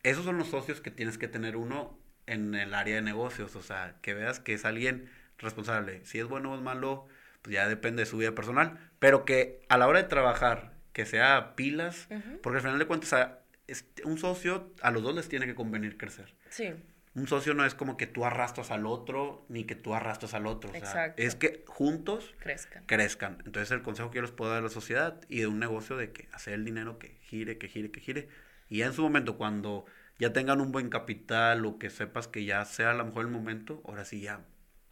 [0.03, 3.55] esos son los socios que tienes que tener uno en el área de negocios.
[3.55, 5.09] O sea, que veas que es alguien
[5.43, 6.03] responsable.
[6.05, 7.07] Si es bueno o es malo,
[7.41, 8.77] pues ya depende de su vida personal.
[8.99, 12.39] Pero que a la hora de trabajar, que sea pilas, Ujú.
[12.41, 15.55] porque al final de cuentas, a- este, un socio, a los dos les tiene que
[15.55, 16.33] convenir crecer.
[16.49, 16.73] Sí.
[17.15, 20.47] Un socio no es como que tú arrastras al otro, ni que tú arrastras al
[20.47, 20.69] otro.
[20.69, 21.21] O sea, Exacto.
[21.21, 22.83] es que juntos Crezcan.
[22.87, 23.37] crezcan.
[23.45, 25.95] Entonces el consejo que yo les puedo dar a la sociedad y de un negocio
[25.95, 28.29] de que hacer el dinero que gire, que gire, que gire.
[28.67, 29.85] Y ya en su momento, cuando
[30.17, 33.31] ya tengan un buen capital o que sepas que ya sea a lo mejor el
[33.31, 34.41] momento, ahora sí ya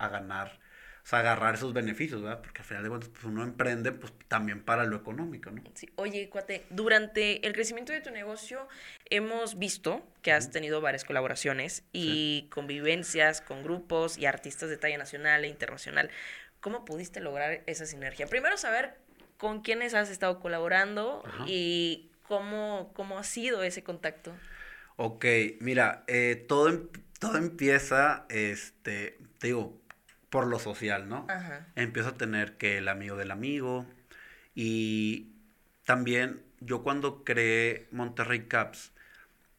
[0.02, 0.60] a ganar,
[1.04, 2.42] o sea, agarrar esos beneficios, ¿verdad?
[2.42, 5.64] Porque al final de cuentas, pues uno emprende pues también para lo económico, ¿no?
[5.74, 5.90] Sí.
[5.96, 8.68] Oye, cuate, durante el crecimiento de tu negocio
[9.10, 14.98] hemos visto que has tenido varias colaboraciones y convivencias con grupos y artistas de talla
[14.98, 16.10] nacional e internacional.
[16.60, 18.28] ¿Cómo pudiste lograr esa sinergia?
[18.28, 18.96] Primero saber
[19.38, 21.46] con quiénes has estado colaborando Ajá.
[21.48, 24.32] y cómo, cómo ha sido ese contacto.
[24.98, 25.26] Ok,
[25.60, 26.88] mira, eh, todo, em-
[27.20, 29.81] todo empieza, este, te digo,
[30.32, 31.28] por lo social, ¿no?
[31.30, 31.68] Ajá.
[31.76, 33.86] empiezo a tener que el amigo del amigo
[34.56, 35.34] y
[35.86, 38.92] también yo cuando creé Monterrey Caps,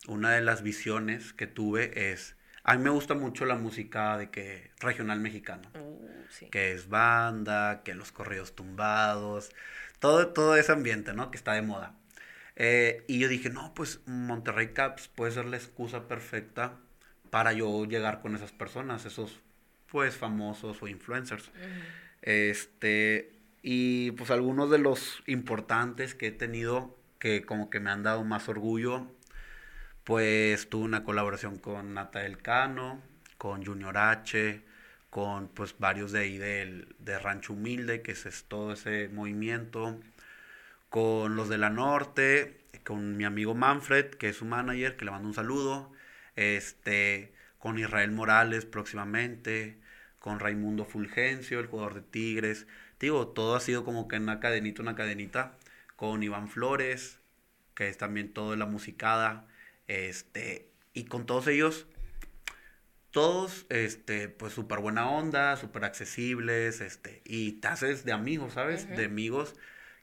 [0.09, 4.31] una de las visiones que tuve es, a mí me gusta mucho la música de
[4.31, 6.49] que regional mexicano, Uh, sí.
[6.51, 9.51] que es banda, que los corridos tumbados,
[9.99, 11.31] todo, todo ese ambiente, ¿no?
[11.31, 11.95] Que está de moda.
[12.57, 16.79] Eh, y yo dije, no, pues Monterrey Caps puede ser la excusa perfecta
[17.31, 19.41] para yo llegar con esas personas, esos
[19.93, 21.51] pues famosos o influencers.
[22.22, 23.30] Este,
[23.62, 28.24] y pues algunos de los importantes que he tenido que como que me han dado
[28.24, 29.07] más orgullo,
[30.05, 33.03] pues tuve una colaboración con Natael Cano,
[33.36, 34.62] con Junior H,
[35.11, 40.01] con pues varios de ahí del, de Rancho Humilde, que es, es todo ese movimiento,
[40.88, 45.11] con los de la Norte, con mi amigo Manfred, que es su manager, que le
[45.11, 45.93] mando un saludo,
[46.34, 49.78] este, con Israel Morales próximamente,
[50.23, 52.68] con Raimundo Fulgencio, el jugador de Tigres.
[53.01, 55.57] Digo, todo ha sido como que una cadenita, una cadenita,
[55.97, 57.18] con Iván Flores,
[57.75, 59.49] que es también todo de la musicada,
[59.89, 61.87] este, y con todos ellos,
[63.11, 68.89] todos, este, pues súper buena onda, súper accesibles, este, y te haces de amigos, ¿sabes?
[68.89, 69.57] De amigos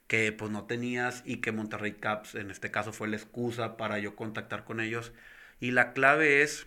[0.06, 3.98] que pues no tenías y que Monterrey Caps en este caso fue la excusa para
[3.98, 5.12] yo contactar con ellos.
[5.60, 6.66] Y la clave es,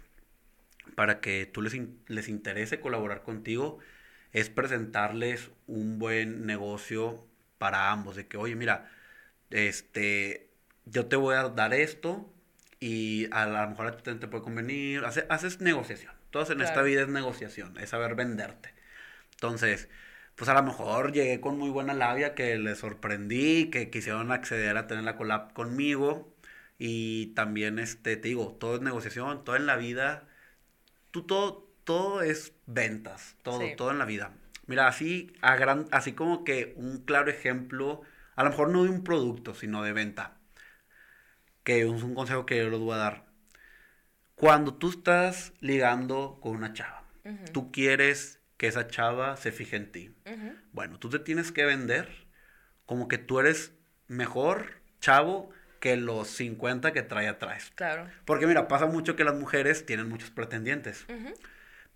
[0.95, 1.73] para que tú les,
[2.07, 3.79] les interese colaborar contigo,
[4.33, 7.25] es presentarles un buen negocio
[7.57, 8.91] para ambos, de que, oye, mira,
[9.51, 10.49] este,
[10.85, 12.33] yo te voy a dar esto
[12.79, 16.13] y a lo mejor a ti te puede convenir, haces negociación.
[16.31, 18.73] Todo en esta vida es negociación, es saber venderte.
[19.35, 19.87] Entonces,
[20.35, 24.77] pues a lo mejor llegué con muy buena labia que les sorprendí, que quisieron acceder
[24.77, 26.35] a tener la collab conmigo.
[26.79, 30.27] Y también, este, te digo, todo es negociación, todo en la vida,
[31.13, 34.33] tú todo, todo es ventas, todo, todo en la vida.
[34.65, 38.01] Mira, así, a gran, así como que un claro ejemplo,
[38.35, 40.39] a lo mejor no de un producto, sino de venta,
[41.63, 43.25] que es un consejo que yo les voy a dar.
[44.33, 47.03] Cuando tú estás ligando con una chava,
[47.53, 50.15] tú quieres que esa chava se fije en ti.
[50.71, 52.09] Bueno, tú te tienes que vender
[52.87, 53.73] como que tú eres
[54.07, 55.51] mejor chavo
[55.83, 57.73] que los 50 que trae atrás.
[57.75, 58.07] Claro.
[58.23, 61.05] Porque mira, pasa mucho que las mujeres tienen muchos pretendientes.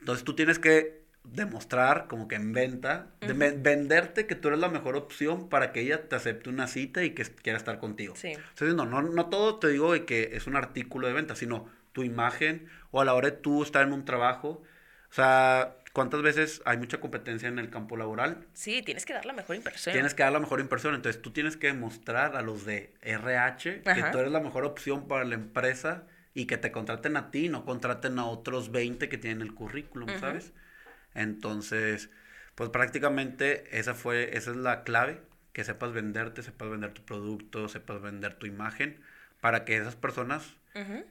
[0.02, 4.98] Entonces tú tienes que demostrar como que en venta, venderte que tú eres la mejor
[4.98, 8.14] opción para que ella te acepte una cita y que quiera estar contigo.
[8.18, 8.34] Sí.
[8.34, 12.04] Entonces, no, no, no todo te digo que es un artículo de venta, sino tu
[12.04, 14.64] imagen o a la hora de tú estar en un trabajo.
[15.10, 18.46] O sea, ¿cuántas veces hay mucha competencia en el campo laboral?
[18.54, 19.94] Sí, tienes que dar la mejor impresión.
[19.94, 20.94] Tienes que dar la mejor impresión.
[20.94, 25.08] Entonces tú tienes que demostrar a los de RH que tú eres la mejor opción
[25.08, 26.04] para la empresa
[26.36, 30.20] y que te contraten a ti, no contraten a otros 20 que tienen el currículum,
[30.20, 30.54] ¿sabes?
[31.16, 32.12] Entonces,
[32.54, 37.70] pues prácticamente esa fue, esa es la clave, que sepas venderte, sepas vender tu producto,
[37.70, 39.02] sepas vender tu imagen,
[39.42, 40.58] para que esas personas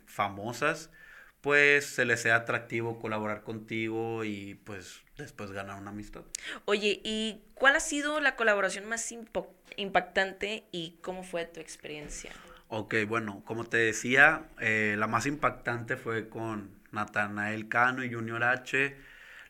[0.07, 0.93] famosas,
[1.47, 6.23] pues se les sea atractivo colaborar contigo y pues después ganar una amistad.
[6.65, 9.15] Oye, ¿y cuál ha sido la colaboración más
[9.77, 12.33] impactante y cómo fue tu experiencia?
[12.67, 18.43] Ok, bueno, como te decía, eh, la más impactante fue con Natanael Cano y Junior
[18.43, 18.97] H.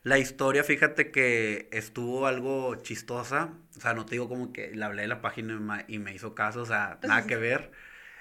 [0.03, 3.55] La historia, fíjate que estuvo algo chistosa.
[3.75, 6.35] O sea, no te digo como que le hablé de la página y me hizo
[6.35, 7.71] caso, o sea, nada que ver.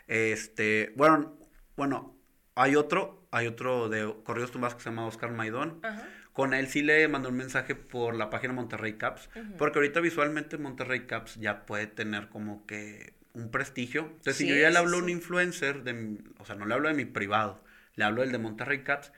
[0.06, 1.36] Este, bueno,
[1.76, 2.16] bueno,
[2.54, 5.82] hay otro, hay otro de Correos Tumbas que se llama Oscar Maidón.
[6.32, 9.28] Con él sí le mandó un mensaje por la página Monterrey Caps,
[9.58, 14.06] porque ahorita visualmente Monterrey Caps ya puede tener como que un prestigio.
[14.06, 16.88] Entonces, si yo ya le hablo a un influencer, de, o sea, no le hablo
[16.88, 17.62] de mi privado,
[17.94, 19.12] le hablo del de Monterrey Caps,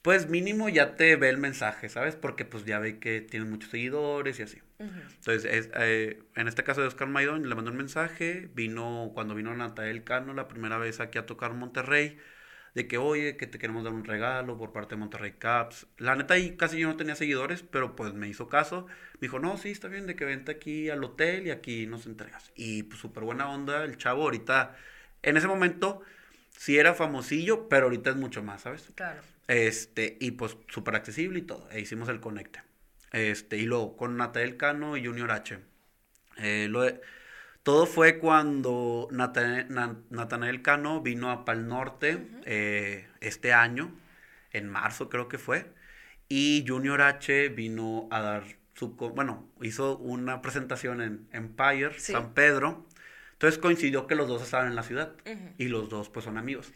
[0.00, 2.16] pues mínimo ya te ve el mensaje, ¿sabes?
[2.16, 4.62] Porque pues ya ve que tiene muchos seguidores y así.
[4.78, 9.34] Entonces, es, eh, en este caso de Oscar Maidón, le mandó un mensaje, vino, cuando
[9.34, 12.16] vino Natael Cano la primera vez aquí a tocar Monterrey,
[12.74, 15.86] de que, oye, que te queremos dar un regalo por parte de Monterrey Caps.
[15.96, 18.86] La neta ahí casi yo no tenía seguidores, pero pues me hizo caso.
[19.14, 22.06] Me dijo, no, sí, está bien, de que vente aquí al hotel y aquí nos
[22.06, 22.52] entregas.
[22.54, 24.22] Y pues súper buena onda el chavo.
[24.22, 24.76] Ahorita,
[25.22, 26.02] en ese momento,
[26.50, 28.90] sí era famosillo, pero ahorita es mucho más, ¿sabes?
[28.94, 29.20] Claro.
[29.48, 31.68] Este, y pues súper accesible y todo.
[31.70, 32.62] E hicimos el conecte.
[33.12, 35.58] Este, y luego con Natael Cano y Junior H.
[36.36, 37.00] Eh, lo de,
[37.62, 43.92] todo fue cuando Natanael, Cano vino a Pal Norte eh, este año,
[44.52, 45.72] en marzo creo que fue,
[46.28, 48.44] y Junior H vino a dar
[48.74, 52.86] su, bueno, hizo una presentación en Empire, San Pedro,
[53.32, 55.14] entonces coincidió que los dos estaban en la ciudad
[55.58, 56.72] y los dos pues son amigos.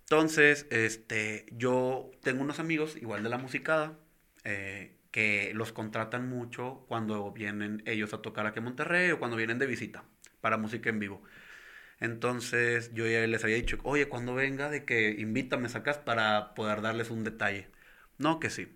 [0.00, 3.98] Entonces, este, yo tengo unos amigos, igual de la musicada,
[4.44, 9.36] eh, que los contratan mucho cuando vienen ellos a tocar aquí en Monterrey o cuando
[9.36, 10.04] vienen de visita
[10.44, 11.22] para música en vivo.
[12.00, 16.82] Entonces yo ya les había dicho, oye, cuando venga, de que invítame, sacas para poder
[16.82, 17.68] darles un detalle.
[18.18, 18.68] No, que sí.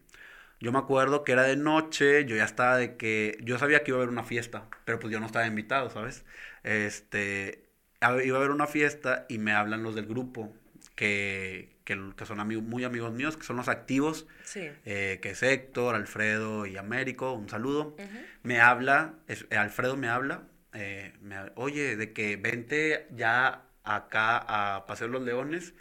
[0.61, 3.91] Yo me acuerdo que era de noche, yo ya estaba de que, yo sabía que
[3.91, 6.25] iba a haber una fiesta, pero pues yo no estaba invitado, ¿sabes?
[6.63, 7.69] Este,
[8.01, 10.57] iba a haber una fiesta y me hablan los del grupo,
[10.95, 14.71] que, que, son amigos, muy amigos míos, que son los activos, sí.
[14.87, 17.95] Eh, que es Héctor, Alfredo y Américo, un saludo.
[18.43, 19.17] Me habla,
[19.51, 21.13] Alfredo me habla eh,
[21.57, 24.45] oye, de que vente ya acá
[24.77, 25.75] a Paseo Los Leones,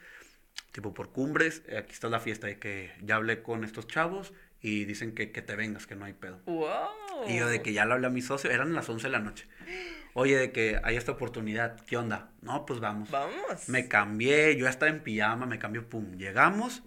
[0.72, 4.34] tipo por cumbres, eh, aquí está la fiesta, de que ya hablé con estos chavos
[4.62, 6.42] y dicen que, te vengas, que no hay pedo.
[7.28, 9.20] Y yo de que ya lo hablé a mi socio, eran las 11 de la
[9.20, 9.48] noche.
[10.14, 12.32] Oye, de que hay esta oportunidad, ¿qué onda?
[12.42, 13.12] No, pues vamos.
[13.12, 13.70] Vamos.
[13.70, 16.84] Me cambié, yo ya estaba en pijama, me cambió, pum, llegamos.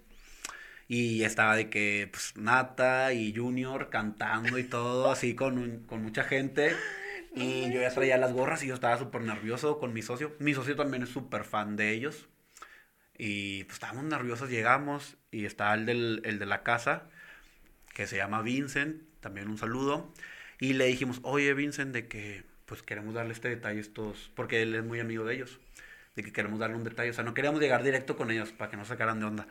[0.88, 6.24] Y estaba de que, pues, Nata y Junior cantando y todo, así con, con mucha
[6.24, 6.74] gente.
[7.35, 10.35] Y yo ya traía las gorras y yo estaba súper nervioso con mi socio.
[10.39, 12.28] Mi socio también es súper fan de ellos.
[13.16, 17.05] Y pues estábamos nerviosos, llegamos y está el, del, el de la casa,
[17.93, 20.12] que se llama Vincent, también un saludo.
[20.59, 24.62] Y le dijimos, oye Vincent, de que pues queremos darle este detalle a estos, porque
[24.62, 25.59] él es muy amigo de ellos,
[26.14, 28.70] de que queremos darle un detalle, o sea, no queríamos llegar directo con ellos para
[28.70, 29.49] que no sacaran de onda,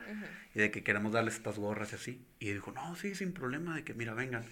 [0.54, 2.26] y de que queremos darles estas gorras y así.
[2.38, 4.44] Y dijo, no, sí, sin problema, de que mira, vengan.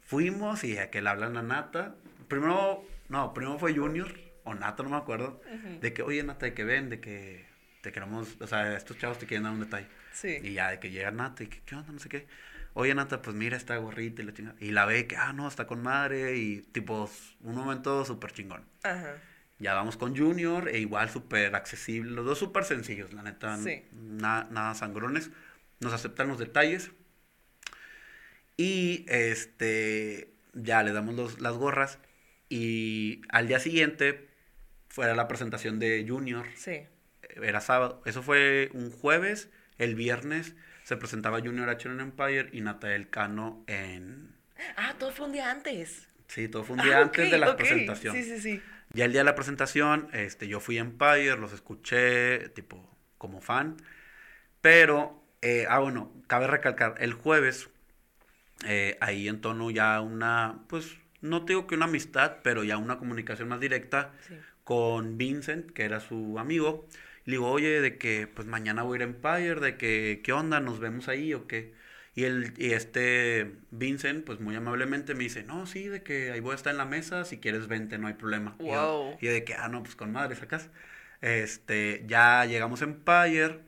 [0.00, 1.94] Fuimos y a que le hablan a Nata.
[2.28, 4.12] Primero, no, primero fue Junior,
[4.44, 5.40] o Nata, no me acuerdo,
[5.80, 7.46] de que, oye Nata, de que ven, de que
[7.82, 9.86] te queremos, o sea, estos chavos te quieren dar un detalle.
[10.12, 10.38] Sí.
[10.42, 11.92] Y ya de que llega Nata y que, ¿qué onda?
[11.92, 12.26] No sé qué.
[12.74, 14.56] Oye, Nata, pues mira esta gorrita y la chingada.
[14.60, 17.10] Y la ve que, ah, no, está con madre y tipo,
[17.40, 18.64] un momento súper chingón.
[18.82, 19.14] Ajá.
[19.58, 22.10] Ya vamos con Junior e igual súper accesible.
[22.10, 23.56] Los dos súper sencillos, la neta.
[23.56, 23.82] Sí.
[23.92, 25.30] na- nada sangrones.
[25.80, 26.90] Nos aceptan los detalles.
[28.56, 31.98] Y este, ya le damos los- las gorras.
[32.48, 34.28] Y al día siguiente
[34.88, 36.82] fuera la presentación de Junior Sí.
[37.42, 38.02] era sábado.
[38.06, 39.50] Eso fue un jueves.
[39.78, 44.34] El viernes se presentaba Junior H en Empire y Natael Cano en...
[44.76, 46.08] Ah, todo fue un día antes.
[46.28, 48.14] Sí, todo fue un día Ah, antes ok, de la presentación.
[48.14, 48.62] Sí, sí, sí.
[48.92, 52.88] Ya el día de la presentación, este, yo fui a Empire, los escuché, tipo,
[53.18, 53.76] como fan.
[54.60, 57.68] Pero, eh, ah, bueno, cabe recalcar, el jueves,
[58.64, 62.76] eh, ahí en tono ya una, pues, no te digo que una amistad, pero ya
[62.78, 64.34] una comunicación más directa Sí.
[64.64, 66.86] con Vincent, que era su amigo.
[67.24, 70.32] Le digo, oye, de que pues mañana voy a ir a Empire, de que, ¿qué
[70.32, 70.60] onda?
[70.60, 71.74] ¿Nos vemos ahí o qué?
[72.14, 76.40] Y, el, y este Vincent, pues muy amablemente me dice, no, sí, de que ahí
[76.40, 78.56] voy a estar en la mesa, si quieres vente, no hay problema.
[78.58, 78.70] Y yo-
[79.10, 79.18] Wow.
[79.20, 80.70] Y, de que, ah, no, pues con madre sacas.
[81.20, 83.60] Este, ya llegamos a Empire,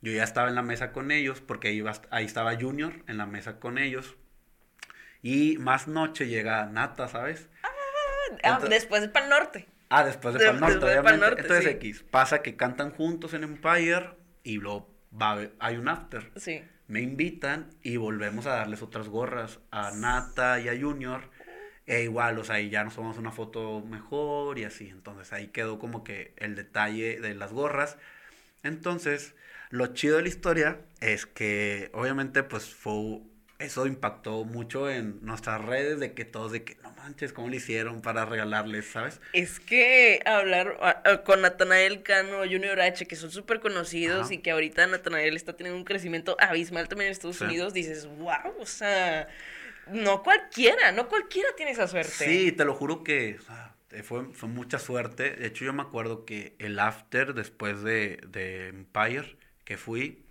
[0.00, 3.16] yo ya estaba en la mesa con ellos, porque iba, hasta- ahí estaba Junior en
[3.18, 4.16] la mesa con ellos.
[5.22, 7.48] Y más noche llega Nata, ¿sabes?
[7.62, 7.68] Ah,
[8.42, 9.66] Entonces- después de Pal Norte.
[9.90, 11.26] Ah, después de Pal Norte, después de Pal obviamente.
[11.26, 11.70] Norte, Entonces sí.
[11.88, 14.10] X, pasa que cantan juntos en Empire
[14.42, 16.30] y luego va hay un after.
[16.36, 16.62] Sí.
[16.86, 21.30] Me invitan y volvemos a darles otras gorras a Nata y a Junior.
[21.86, 24.88] E igual, o sea, ahí ya nos tomamos una foto mejor y así.
[24.88, 27.96] Entonces ahí quedó como que el detalle de las gorras.
[28.62, 29.34] Entonces,
[29.70, 33.20] lo chido de la historia es que obviamente pues fue...
[33.58, 37.56] Eso impactó mucho en nuestras redes de que todos de que no manches, ¿cómo le
[37.56, 39.20] hicieron para regalarles, sabes?
[39.32, 44.34] Es que hablar ah, ah, con Natanael Cano, Junior H, que son súper conocidos Ajá.
[44.34, 47.44] y que ahorita Natanael está teniendo un crecimiento abismal también en Estados Sí.
[47.44, 49.26] Unidos, dices, wow, o sea,
[49.88, 52.12] no cualquiera, no cualquiera tiene esa suerte.
[52.12, 55.30] Sí, te lo juro que o sea, fue, fue mucha suerte.
[55.32, 60.24] De hecho, yo me acuerdo que el after después de, de Empire que fui,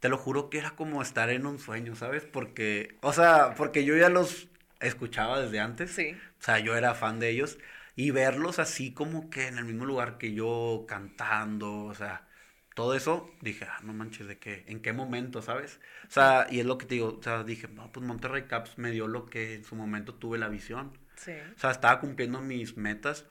[0.00, 2.24] te lo juro que era como estar en un sueño, ¿sabes?
[2.24, 4.48] Porque, o sea, porque yo ya los
[4.80, 5.90] escuchaba desde antes.
[5.90, 6.16] Sí.
[6.40, 7.58] O sea, yo era fan de ellos.
[7.96, 12.28] Y verlos así como que en el mismo lugar que yo cantando, o sea,
[12.74, 14.64] todo eso, dije, ah, no manches, ¿de qué?
[14.68, 15.80] ¿En qué momento, sabes?
[16.06, 18.78] O sea, y es lo que te digo, o sea, dije, no, pues Monterrey Caps
[18.78, 20.96] me dio lo que en su momento tuve la visión.
[21.16, 21.32] Sí.
[21.56, 23.26] O sea, estaba cumpliendo mis metas.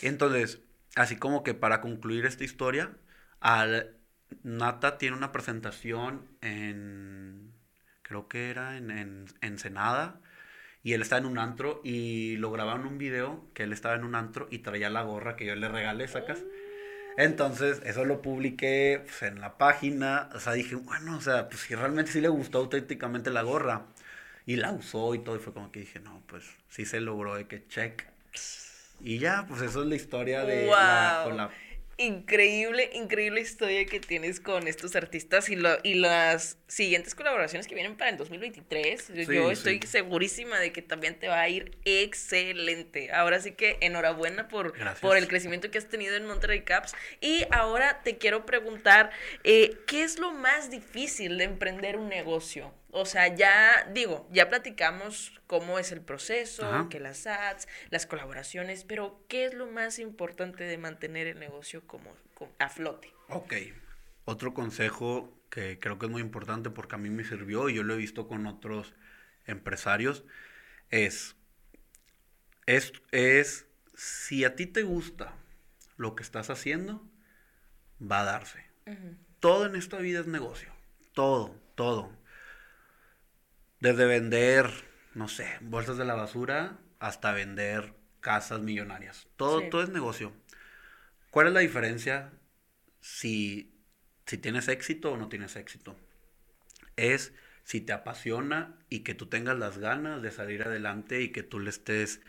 [0.00, 0.60] Entonces,
[0.94, 2.92] así como que para concluir esta historia,
[3.40, 3.97] al
[4.42, 7.52] Nata tiene una presentación en,
[8.02, 10.20] creo que era en, en Ensenada,
[10.82, 14.04] y él estaba en un antro y lo grabaron un video que él estaba en
[14.04, 16.40] un antro y traía la gorra que yo le regalé, sacas.
[17.16, 20.30] Entonces, eso lo publiqué pues, en la página.
[20.34, 23.86] O sea, dije, bueno, o sea, pues si realmente sí le gustó auténticamente la gorra.
[24.46, 25.36] Y la usó y todo.
[25.36, 28.04] Y fue como que dije, no, pues sí se logró de que check.
[29.00, 31.28] Y ya, pues eso es la historia de la, Wow.
[31.28, 31.50] con la-
[32.00, 37.74] Increíble, increíble historia que tienes con estos artistas y, lo, y las siguientes colaboraciones que
[37.74, 39.08] vienen para el 2023.
[39.08, 39.52] Yo- Sí, Yo sí.
[39.52, 43.10] estoy segurísima de que también te va a ir excelente.
[43.10, 45.00] Ahora sí que enhorabuena por, Gracias.
[45.00, 46.94] por el crecimiento que has tenido en Monterrey Caps.
[47.20, 49.10] Y ahora te quiero preguntar,
[49.42, 52.72] eh, ¿qué es lo más difícil de emprender un negocio?
[52.90, 56.88] O sea, ya digo, ya platicamos cómo es el proceso, Ajá.
[56.88, 61.86] que las ads, las colaboraciones, pero ¿qué es lo más importante de mantener el negocio
[61.86, 63.12] como, como a flote?
[63.28, 63.54] Ok.
[64.24, 67.82] Otro consejo que creo que es muy importante porque a mí me sirvió y yo
[67.82, 68.94] lo he visto con otros
[69.46, 70.24] empresarios
[70.90, 71.36] es,
[72.66, 75.34] es, es si a ti te gusta
[75.96, 77.06] lo que estás haciendo,
[78.00, 78.66] va a darse.
[79.40, 80.72] Todo en esta vida es negocio.
[81.12, 82.10] Todo, todo.
[83.80, 84.70] Desde vender,
[85.14, 89.28] no sé, bolsas de la basura hasta vender casas millonarias.
[89.36, 89.70] Todo, Sí.
[89.70, 90.32] todo es negocio.
[91.30, 92.32] ¿Cuál es la diferencia
[93.00, 93.72] si,
[94.26, 95.96] si tienes éxito o no tienes éxito?
[96.96, 101.42] Es si te apasiona y que tú tengas las ganas de salir adelante y que
[101.42, 102.20] tú le estés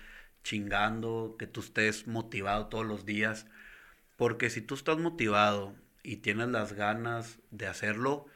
[0.43, 3.47] chingando, que tú estés motivado todos los días.
[4.17, 8.27] Porque si tú estás motivado y tienes las ganas de hacerlo,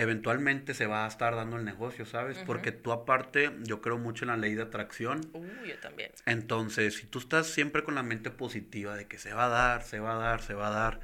[0.00, 2.38] eventualmente se va a estar dando el negocio, ¿sabes?
[2.46, 5.20] Porque tú aparte, yo creo mucho en la ley de atracción.
[5.34, 6.10] Uh, yo también.
[6.24, 9.82] Entonces, si tú estás siempre con la mente positiva de que se va a dar,
[9.82, 11.00] se va a dar, se va a dar,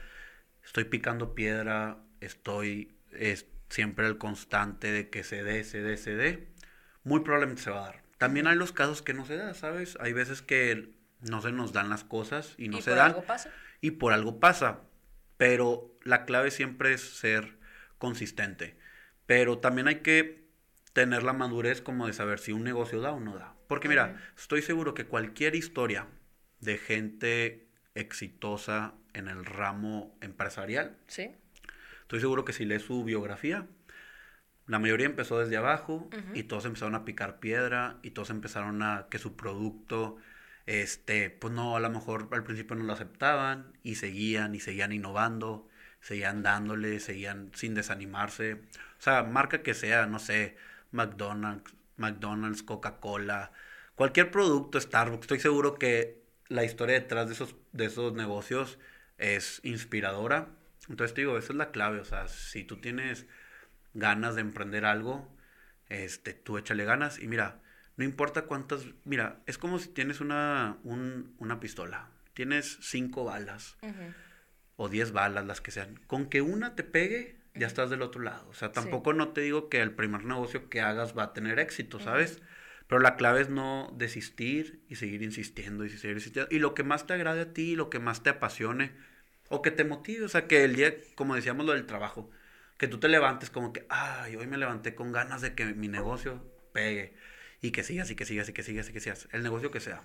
[0.64, 6.16] estoy picando piedra, estoy es, siempre el constante de que se dé, se dé, se
[6.16, 6.49] dé,
[7.05, 8.03] muy probablemente se va a dar.
[8.16, 9.99] También hay los casos que no se da, ¿sabes?
[10.01, 13.11] Hay veces que no se nos dan las cosas y no ¿Y se por dan.
[13.11, 13.51] algo pasa?
[13.82, 14.80] Y por algo pasa.
[15.36, 17.59] Pero la clave siempre es ser
[17.99, 18.86] consistente.
[19.26, 20.46] Pero también hay que
[20.92, 23.54] tener la madurez como de saber si un negocio da o no da.
[23.68, 26.06] Porque mira, estoy seguro que cualquier historia
[26.60, 31.32] de gente exitosa en el ramo empresarial, Sí.
[32.02, 33.66] estoy seguro que si lees su biografía,
[34.66, 39.06] la mayoría empezó desde abajo y todos empezaron a picar piedra y todos empezaron a
[39.10, 40.16] que su producto,
[40.66, 44.92] este, pues no, a lo mejor al principio no lo aceptaban y seguían y seguían
[44.92, 45.68] innovando,
[46.01, 48.55] seguían dándole, seguían sin desanimarse.
[48.55, 50.57] O sea, marca que sea, no sé,
[50.92, 53.53] McDonald's, McDonald's, Coca-Cola,
[53.94, 58.78] cualquier producto, Starbucks, estoy seguro que la historia detrás de esos, de esos negocios
[59.18, 60.49] es inspiradora.
[60.88, 63.26] Entonces te digo, esa es la clave, o sea, si tú tienes
[63.94, 65.28] ganas de emprender algo,
[65.88, 67.61] este, tú échale ganas y mira,
[67.97, 73.76] no importa cuántas, mira, es como si tienes una, un- una pistola, tienes cinco balas
[73.82, 74.12] Ujú.
[74.76, 78.20] O diez balas, las que sean, con que una te pegue, ya estás del otro
[78.22, 78.74] lado, o sea, Sí.
[78.74, 81.98] tampoco no te digo que el primer negocio que hagas va a tener éxito.
[81.98, 82.42] ¿sabes?
[82.86, 86.54] Pero la clave es no desistir y seguir insistiendo y seguir insistiendo.
[86.54, 88.92] Y lo que más te agrade a ti, lo que más te apasione
[89.48, 92.30] o que te motive, o sea, que el día, como decíamos lo del trabajo,
[92.78, 95.88] que tú te levantes como que, ay, hoy me levanté con ganas de que mi
[95.88, 97.16] negocio pegue
[97.60, 99.80] y que sigas y que sigas y que sigas y que sigas, el negocio que
[99.80, 100.02] sea.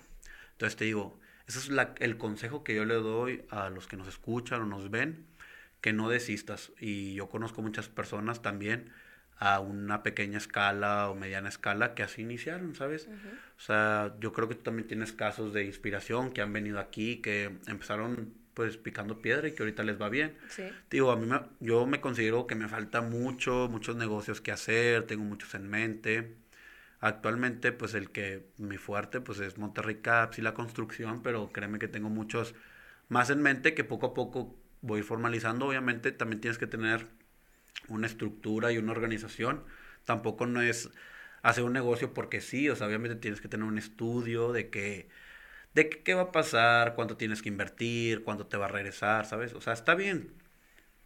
[0.52, 3.96] Entonces te digo, ese es la- el consejo que yo le doy a los que
[3.96, 5.26] nos escuchan o nos ven,
[5.80, 6.72] que no desistas.
[6.80, 8.90] Y yo conozco muchas personas también
[9.38, 13.08] a una pequeña escala o mediana escala que así iniciaron, ¿sabes?
[13.58, 17.16] O sea, yo creo que tú también tienes casos de inspiración que han venido aquí,
[17.20, 20.36] que empezaron pues picando piedra y que ahorita les va bien.
[20.50, 20.64] Sí.
[20.90, 25.06] Digo, a mí me- yo me considero que me falta mucho, muchos negocios que hacer,
[25.06, 26.36] tengo muchos en mente.
[27.02, 31.80] Actualmente, pues el que mi fuerte pues es Monterrey Caps y la construcción, pero créeme
[31.80, 32.54] que tengo muchos
[33.08, 35.66] más en mente que poco a poco voy formalizando.
[35.66, 37.08] Obviamente también tienes que tener
[37.88, 39.64] una estructura y una organización.
[40.04, 40.90] Tampoco no es
[41.42, 45.08] hacer un negocio porque sí, o sea, obviamente tienes que tener un estudio de que
[45.74, 49.54] de qué va a pasar, cuánto tienes que invertir, cuánto te va a regresar, ¿sabes?
[49.54, 50.34] O sea, está bien,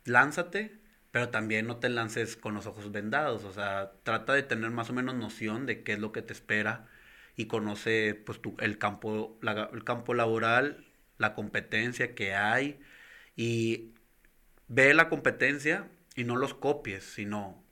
[0.04, 0.78] lánzate,
[1.16, 4.90] pero también no te lances con los ojos vendados, o sea, trata de tener más
[4.90, 6.88] o menos noción de qué es lo que te espera
[7.36, 10.84] y conoce pues tu, el campo la- el campo laboral,
[11.16, 12.80] la competencia que hay
[13.34, 13.94] y
[14.68, 17.64] ve la competencia y no los copies, sino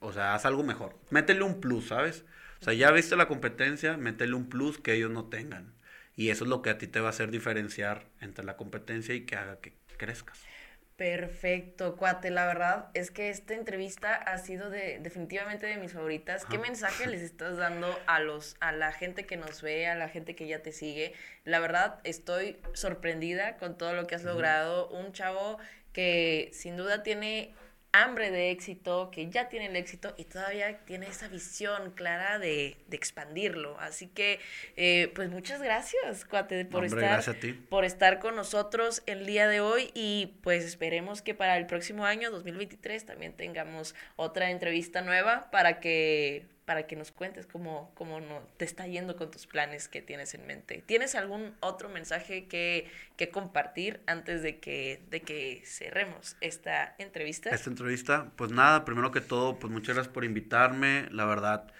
[0.00, 0.98] o sea, haz algo mejor.
[1.10, 2.24] Métele un plus, ¿sabes?
[2.60, 5.74] O sea, ya viste la competencia, métele un plus que ellos no tengan.
[6.16, 9.14] Y eso es lo que a ti te va a hacer diferenciar entre la competencia
[9.14, 10.40] y que haga que crezcas.
[10.96, 12.30] Perfecto, cuate.
[12.30, 16.46] La verdad es que esta entrevista ha sido de, definitivamente de mis favoritas.
[16.46, 20.08] ¿Qué mensaje les estás dando a los, a la gente que nos ve, a la
[20.08, 21.12] gente que ya te sigue?
[21.44, 24.88] La verdad, estoy sorprendida con todo lo que has logrado.
[24.88, 25.58] Un chavo
[25.92, 27.54] que sin duda tiene
[28.02, 32.76] hambre de éxito, que ya tiene el éxito y todavía tiene esa visión clara de,
[32.88, 33.78] de expandirlo.
[33.80, 34.40] Así que,
[34.76, 37.52] eh, pues muchas gracias, cuate, por Hombre, estar gracias a ti.
[37.52, 42.04] por estar con nosotros el día de hoy y pues esperemos que para el próximo
[42.06, 48.20] año 2023 también tengamos otra entrevista nueva para que para que nos cuentes cómo, cómo
[48.20, 50.82] no, te está yendo con tus planes que tienes en mente.
[50.84, 57.50] ¿Tienes algún otro mensaje que, que compartir antes de que, de que cerremos esta entrevista?
[57.50, 61.08] Esta entrevista, pues nada, primero que todo, pues muchas gracias por invitarme.
[61.12, 61.72] La verdad,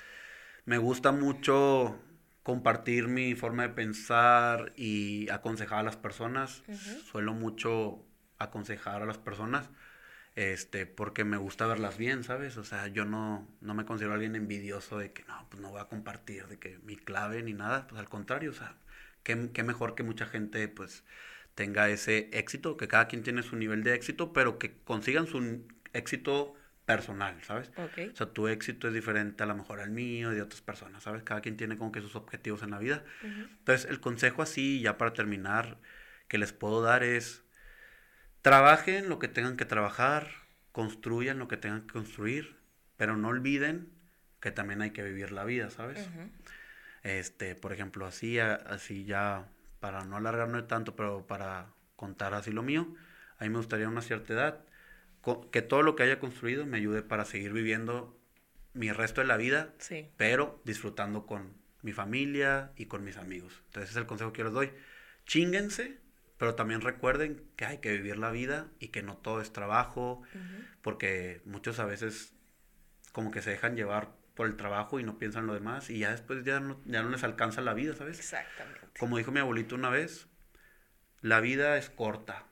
[0.65, 2.01] me gusta mucho
[2.45, 6.63] compartir mi forma de pensar y aconsejar a las personas.
[7.11, 8.07] Suelo mucho
[8.39, 9.69] aconsejar a las personas,
[10.37, 12.59] este, porque me gusta verlas bien, ¿sabes?
[12.59, 15.81] O sea, yo no, no me considero alguien envidioso de que no, pues no voy
[15.81, 18.77] a compartir de que mi clave ni nada, pues al contrario, o sea,
[19.23, 21.05] qué, qué mejor que mucha gente, pues,
[21.55, 25.65] tenga ese éxito, que cada quien tiene su nivel de éxito, pero que consigan su
[25.95, 27.71] éxito personal, ¿sabes?
[27.77, 28.13] Ok.
[28.13, 31.03] O sea, tu éxito es diferente a lo mejor al mío y de otras personas,
[31.03, 31.23] ¿sabes?
[31.23, 33.05] Cada quien tiene como que sus objetivos en la vida.
[33.23, 33.49] Ujú.
[33.59, 35.79] Entonces, el consejo así, ya para terminar,
[36.29, 37.46] que les puedo dar es,
[38.47, 40.29] trabajen lo que tengan que trabajar,
[40.71, 42.55] construyan lo que tengan que construir,
[42.97, 43.89] pero no olviden
[44.39, 46.09] que también hay que vivir la vida, ¿sabes?
[47.03, 49.49] Este, por ejemplo, así, así ya,
[49.81, 51.67] para no alargarme tanto, pero para
[51.97, 52.87] contar así lo mío,
[53.39, 54.61] a mí me gustaría una cierta edad
[55.51, 58.17] que todo lo que haya construido me ayude para seguir viviendo
[58.75, 60.09] mi resto de la vida, sí.
[60.17, 63.61] pero disfrutando con mi familia y con mis amigos.
[63.67, 64.71] Entonces ese es el consejo que yo les doy.
[65.25, 65.99] Chinguense,
[66.39, 70.23] pero también recuerden que hay que vivir la vida y que no todo es trabajo,
[70.83, 72.35] porque muchos a veces
[73.13, 76.01] como que se dejan llevar por el trabajo y no piensan en lo demás y
[76.01, 78.19] ya después ya no, ya no les alcanza la vida, ¿sabes?
[78.19, 78.81] Exactamente.
[78.99, 80.29] Como dijo mi abuelito una vez,
[81.23, 82.45] la vida es corta,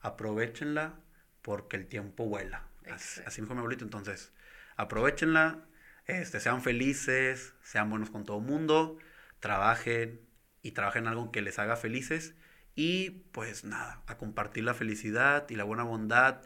[0.00, 0.98] aprovechenla
[1.42, 2.66] porque el tiempo vuela.
[2.90, 4.32] Así, así dijo mi abuelito, entonces
[4.76, 5.64] aprovechenla,
[6.06, 8.98] este, sean felices, sean buenos con todo el mundo,
[9.38, 10.20] trabajen
[10.62, 12.34] y trabajen algo que les haga felices
[12.78, 16.42] y pues nada, a compartir la felicidad y la buena bondad.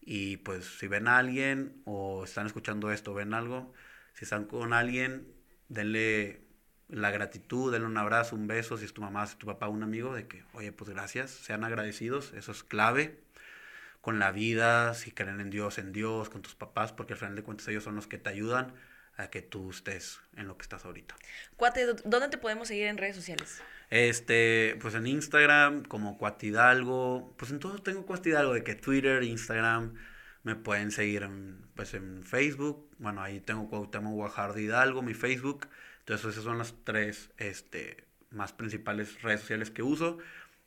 [0.00, 3.72] Y pues si ven a alguien o están escuchando esto, ven algo,
[4.14, 5.26] si están con alguien,
[5.68, 6.46] denle
[6.88, 9.66] la gratitud, denle un abrazo, un beso, si es tu mamá, si es tu papá,
[9.66, 13.20] un amigo, de que, oye, pues gracias, sean agradecidos, eso es clave
[14.00, 17.34] con la vida, si creen en Dios, en Dios, con tus papás, porque al final
[17.34, 18.72] de cuentas ellos son los que te ayudan
[19.22, 21.14] a que tú estés en lo que estás ahorita.
[21.56, 23.62] Cuate, ¿dónde te podemos seguir en redes sociales?
[23.90, 29.94] Este, pues en Instagram, como Cuatidalgo, pues en todo tengo Cuatidalgo, de que Twitter, Instagram,
[30.44, 35.68] me pueden seguir en, pues en Facebook, bueno, ahí tengo Cuauhtémoc Guajardo Hidalgo, mi Facebook,
[36.00, 40.18] entonces esas son las tres, este, más principales redes sociales que uso,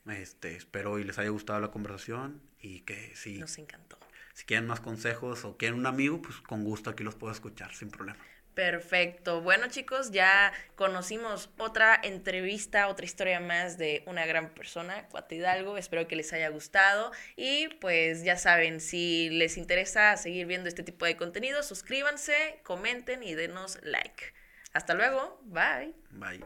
[0.08, 3.39] este, espero y les haya gustado la conversación y que si...
[3.39, 3.97] Nos encantó.
[4.34, 7.74] Si quieren más consejos o quieren un amigo, pues con gusto aquí los puedo escuchar
[7.74, 8.20] sin problema.
[8.56, 9.41] Perfecto.
[9.41, 15.78] Bueno, chicos, ya conocimos otra entrevista, otra historia más de una gran persona, Cuate Hidalgo.
[15.78, 17.12] Espero que les haya gustado.
[17.36, 23.24] Y pues ya saben, si les interesa seguir viendo este tipo de contenido, suscríbanse, comenten
[23.24, 24.34] y denos like.
[24.72, 25.38] Hasta luego.
[25.43, 25.93] Bye.
[26.12, 26.45] Bye.